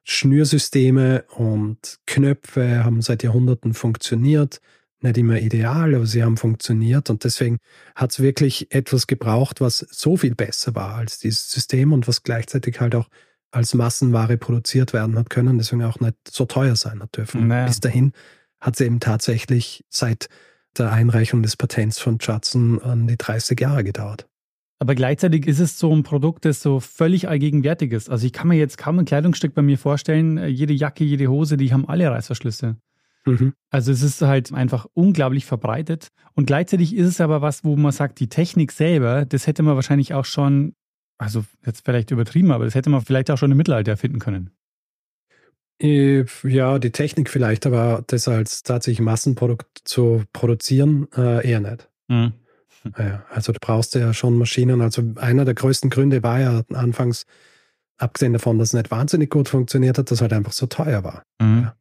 [0.04, 4.60] Schnürsysteme und Knöpfe haben seit Jahrhunderten funktioniert
[5.02, 7.58] nicht immer ideal, aber sie haben funktioniert und deswegen
[7.94, 12.22] hat es wirklich etwas gebraucht, was so viel besser war als dieses System und was
[12.22, 13.08] gleichzeitig halt auch
[13.52, 17.48] als Massenware produziert werden hat können, deswegen auch nicht so teuer sein hat dürfen.
[17.48, 17.66] Naja.
[17.66, 18.12] Bis dahin
[18.60, 20.28] hat es eben tatsächlich seit
[20.76, 24.26] der Einreichung des Patents von Judson an die 30 Jahre gedauert.
[24.78, 28.10] Aber gleichzeitig ist es so ein Produkt, das so völlig allgegenwärtig ist.
[28.10, 31.56] Also ich kann mir jetzt kaum ein Kleidungsstück bei mir vorstellen, jede Jacke, jede Hose,
[31.56, 32.76] die haben alle Reißverschlüsse.
[33.24, 33.52] Mhm.
[33.70, 36.08] Also es ist halt einfach unglaublich verbreitet.
[36.34, 39.76] Und gleichzeitig ist es aber was, wo man sagt, die Technik selber, das hätte man
[39.76, 40.74] wahrscheinlich auch schon
[41.18, 44.50] Also jetzt vielleicht übertrieben, aber das hätte man vielleicht auch schon im Mittelalter erfinden können.
[45.80, 51.88] Äh, ja, die Technik vielleicht, aber das als tatsächlich Massenprodukt zu produzieren, äh, eher nicht.
[52.08, 52.32] Mhm.
[52.98, 54.80] Ja, also du brauchst ja schon Maschinen.
[54.80, 57.26] Also einer der größten Gründe war ja anfangs,
[57.96, 61.04] abgesehen davon, dass es nicht wahnsinnig gut funktioniert hat, dass es halt einfach so teuer
[61.04, 61.22] war.
[61.40, 61.62] Mhm.
[61.62, 61.76] Ja.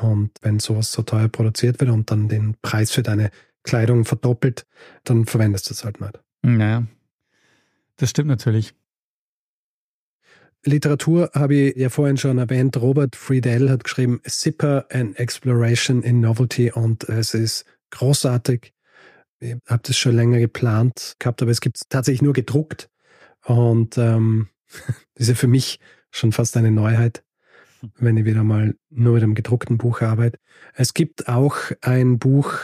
[0.00, 3.30] Und wenn sowas so teuer produziert wird und dann den Preis für deine
[3.64, 4.66] Kleidung verdoppelt,
[5.04, 6.18] dann verwendest du es halt nicht.
[6.40, 6.84] Naja,
[8.00, 8.74] das stimmt natürlich.
[10.64, 12.76] Literatur habe ich ja vorhin schon erwähnt.
[12.76, 18.72] Robert Friedel hat geschrieben Zipper and Exploration in Novelty und es ist großartig.
[19.40, 22.90] Ich habe das schon länger geplant gehabt, aber es gibt es tatsächlich nur gedruckt
[23.44, 25.78] und ähm, das ist ja für mich
[26.10, 27.22] schon fast eine Neuheit,
[27.96, 30.38] wenn ich wieder mal nur mit einem gedruckten Buch arbeite.
[30.74, 32.54] Es gibt auch ein Buch,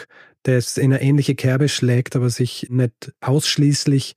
[0.42, 4.16] das in eine ähnliche Kerbe schlägt, aber sich nicht ausschließlich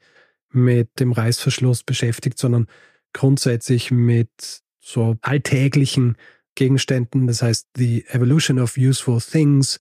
[0.51, 2.67] mit dem Reißverschluss beschäftigt, sondern
[3.13, 6.17] grundsätzlich mit so alltäglichen
[6.55, 7.27] Gegenständen.
[7.27, 9.79] Das heißt, The Evolution of Useful Things,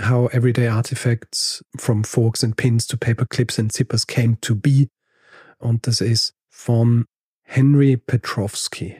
[0.00, 4.88] How Everyday Artifacts from Forks and Pins to Paper Clips and Zippers Came to Be.
[5.58, 7.06] Und das ist von
[7.42, 8.96] Henry Petrovsky.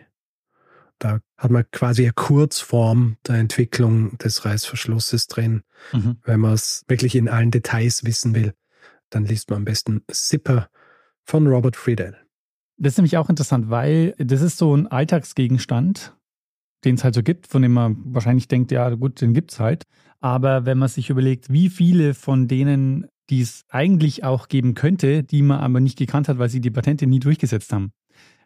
[0.98, 5.62] Da hat man quasi eine Kurzform der Entwicklung des Reißverschlusses drin.
[5.92, 6.16] Mhm.
[6.24, 8.54] Wenn man es wirklich in allen Details wissen will,
[9.10, 10.68] dann liest man am besten Zipper
[11.28, 12.16] von Robert Friedel.
[12.78, 16.16] Das ist nämlich auch interessant, weil das ist so ein Alltagsgegenstand,
[16.84, 19.60] den es halt so gibt, von dem man wahrscheinlich denkt, ja gut, den gibt es
[19.60, 19.84] halt.
[20.20, 25.22] Aber wenn man sich überlegt, wie viele von denen, die es eigentlich auch geben könnte,
[25.22, 27.92] die man aber nicht gekannt hat, weil sie die Patente nie durchgesetzt haben.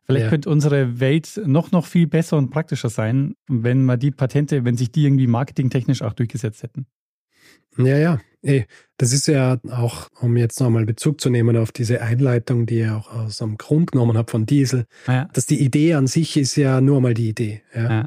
[0.05, 0.31] Vielleicht ja.
[0.31, 4.77] könnte unsere Welt noch, noch viel besser und praktischer sein, wenn man die Patente, wenn
[4.77, 6.87] sich die irgendwie marketingtechnisch auch durchgesetzt hätten.
[7.79, 8.19] Ja, ja.
[8.43, 12.97] Das ist ja auch, um jetzt nochmal Bezug zu nehmen auf diese Einleitung, die ihr
[12.97, 15.29] auch aus dem Grund genommen habt von Diesel, ja.
[15.33, 17.63] dass die Idee an sich ist ja nur mal die Idee.
[17.75, 17.91] Ja?
[17.91, 18.07] ja.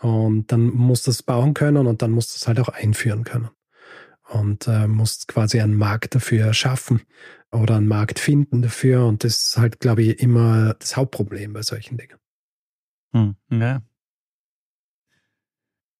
[0.00, 3.24] Und dann musst du es bauen können und dann musst du es halt auch einführen
[3.24, 3.50] können.
[4.28, 7.02] Und äh, musst quasi einen Markt dafür schaffen
[7.50, 9.06] oder einen Markt finden dafür.
[9.06, 12.18] Und das ist halt, glaube ich, immer das Hauptproblem bei solchen Dingen.
[13.12, 13.34] Hm.
[13.50, 13.82] Ja.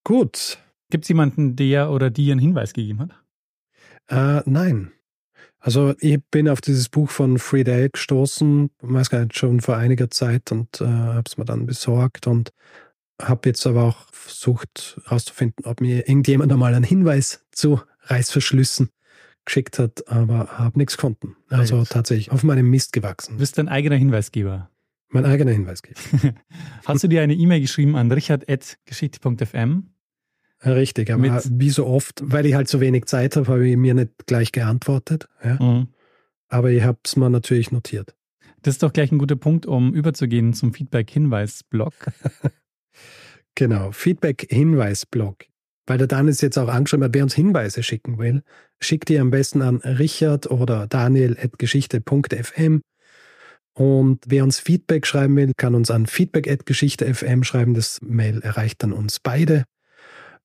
[0.05, 0.59] Gut.
[0.91, 3.20] Gibt es jemanden, der oder die einen Hinweis gegeben hat?
[4.11, 4.93] Äh, nein.
[5.59, 10.11] Also ich bin auf dieses Buch von Friedel gestoßen, weiß gar nicht, schon vor einiger
[10.11, 12.53] Zeit und äh, habe es mir dann besorgt und
[13.21, 18.89] habe jetzt aber auch versucht herauszufinden, ob mir irgendjemand einmal einen Hinweis zu Reißverschlüssen
[19.45, 21.37] geschickt hat, aber habe nichts gefunden.
[21.51, 21.91] Also Right.
[21.91, 23.35] tatsächlich auf meinem Mist gewachsen.
[23.35, 24.71] Du bist dein eigener Hinweisgeber.
[25.11, 26.01] Mein eigener Hinweisgeber.
[26.87, 29.91] Hast du dir eine E-Mail geschrieben an richard.geschichte.fm?
[30.65, 33.95] Richtig, aber wie so oft, weil ich halt so wenig Zeit habe, habe ich mir
[33.95, 35.27] nicht gleich geantwortet.
[35.43, 35.55] Ja?
[35.63, 35.89] Mhm.
[36.49, 38.15] Aber ich habe es mir natürlich notiert.
[38.63, 41.95] Das ist doch gleich ein guter Punkt, um überzugehen zum Feedback-Hinweis-Blog.
[43.55, 45.47] genau, Feedback-Hinweis-Blog.
[45.87, 48.43] Weil der Dan ist jetzt auch angeschrieben hat, wer uns Hinweise schicken will,
[48.81, 52.83] schickt die am besten an richard oder daniel.geschichte.fm.
[53.73, 57.73] Und wer uns Feedback schreiben will, kann uns an feedback.geschichte.fm schreiben.
[57.73, 59.65] Das Mail erreicht dann uns beide.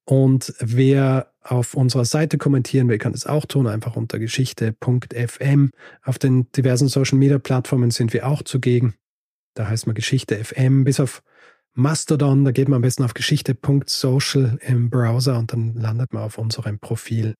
[0.05, 5.71] Und wer auf unserer Seite kommentieren will, kann es auch tun, einfach unter geschichte.fm.
[6.03, 8.95] Auf den diversen Social Media Plattformen sind wir auch zugegen.
[9.55, 11.23] Da heißt man Geschichte FM, bis auf
[11.73, 16.37] Mastodon, da geht man am besten auf geschichte.social im Browser und dann landet man auf
[16.37, 17.35] unserem Profil.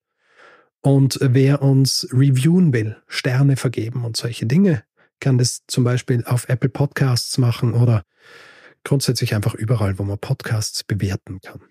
[0.82, 4.84] Und wer uns reviewen will, Sterne vergeben und solche Dinge,
[5.20, 8.03] kann das zum Beispiel auf Apple Podcasts machen oder
[8.84, 11.61] grundsätzlich einfach überall, wo man Podcasts bewerten kann.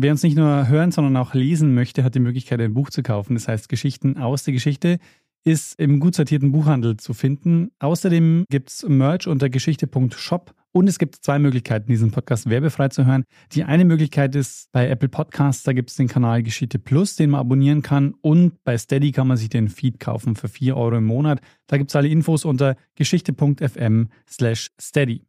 [0.00, 3.02] Wer uns nicht nur hören, sondern auch lesen möchte, hat die Möglichkeit, ein Buch zu
[3.02, 3.34] kaufen.
[3.34, 5.00] Das heißt, Geschichten aus der Geschichte
[5.42, 7.72] ist im gut sortierten Buchhandel zu finden.
[7.80, 13.06] Außerdem gibt es Merch unter geschichte.shop und es gibt zwei Möglichkeiten, diesen Podcast werbefrei zu
[13.06, 13.24] hören.
[13.50, 17.30] Die eine Möglichkeit ist bei Apple Podcasts, da gibt es den Kanal Geschichte Plus, den
[17.30, 18.14] man abonnieren kann.
[18.20, 21.40] Und bei Steady kann man sich den Feed kaufen für 4 Euro im Monat.
[21.66, 25.24] Da gibt es alle Infos unter geschichte.fm slash steady.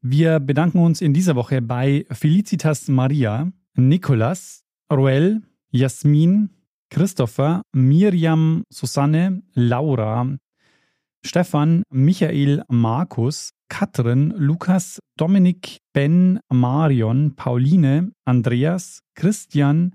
[0.00, 5.40] Wir bedanken uns in dieser Woche bei Felicitas Maria, Nikolas, Roel,
[5.72, 6.48] Jasmin,
[6.90, 10.26] Christopher, Miriam, Susanne, Laura,
[11.24, 19.92] Stefan, Michael, Markus, Katrin, Lukas, Dominik, Ben, Marion, Pauline, Andreas, Christian,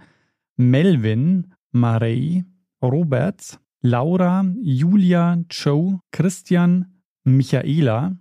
[0.57, 2.45] Melvin, Marei,
[2.82, 6.86] Robert, Laura, Julia, Joe, Christian,
[7.26, 8.15] Michaela,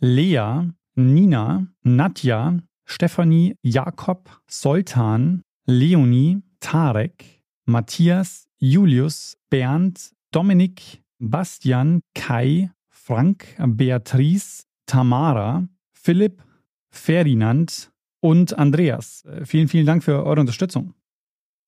[0.00, 2.60] Lea, Nina, Nadja,
[2.90, 16.42] Stefanie, Jakob, Soltan, Leonie, Tarek, Matthias, Julius, Bernd, Dominik, Bastian, Kai, Frank, Beatrice, Tamara, Philipp,
[16.90, 19.24] Ferdinand und Andreas.
[19.24, 20.94] Äh, vielen, vielen Dank für eure Unterstützung.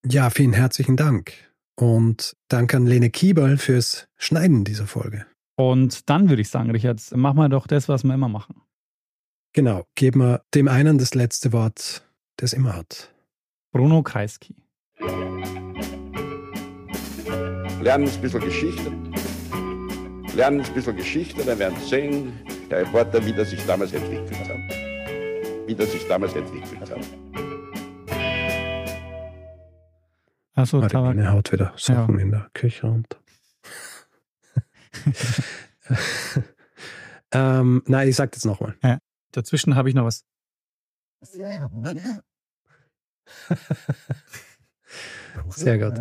[0.05, 1.33] Ja, vielen herzlichen Dank.
[1.77, 5.27] Und danke an Lene Kieberl fürs Schneiden dieser Folge.
[5.57, 8.62] Und dann würde ich sagen, Richard, machen wir doch das, was wir immer machen.
[9.55, 12.03] Genau, geben wir dem einen das letzte Wort,
[12.37, 13.13] das immer hat.
[13.71, 14.57] Bruno Kreisky.
[17.83, 18.91] Lernen ein bisschen Geschichte.
[20.35, 22.33] Lernen ein bisschen Geschichte, dann werden Sie sehen,
[22.71, 24.57] der Reporter, wie das sich damals entwickelt hat.
[25.67, 27.01] Wie das sich damals entwickelt hat.
[30.55, 32.23] Also, Marine haut wieder Sachen ja.
[32.23, 33.19] in der Küche runter.
[37.33, 38.77] ähm, nein, ich sag das nochmal.
[38.83, 38.99] Ja.
[39.33, 40.25] Dazwischen habe ich noch was.
[45.51, 45.95] Sehr gut.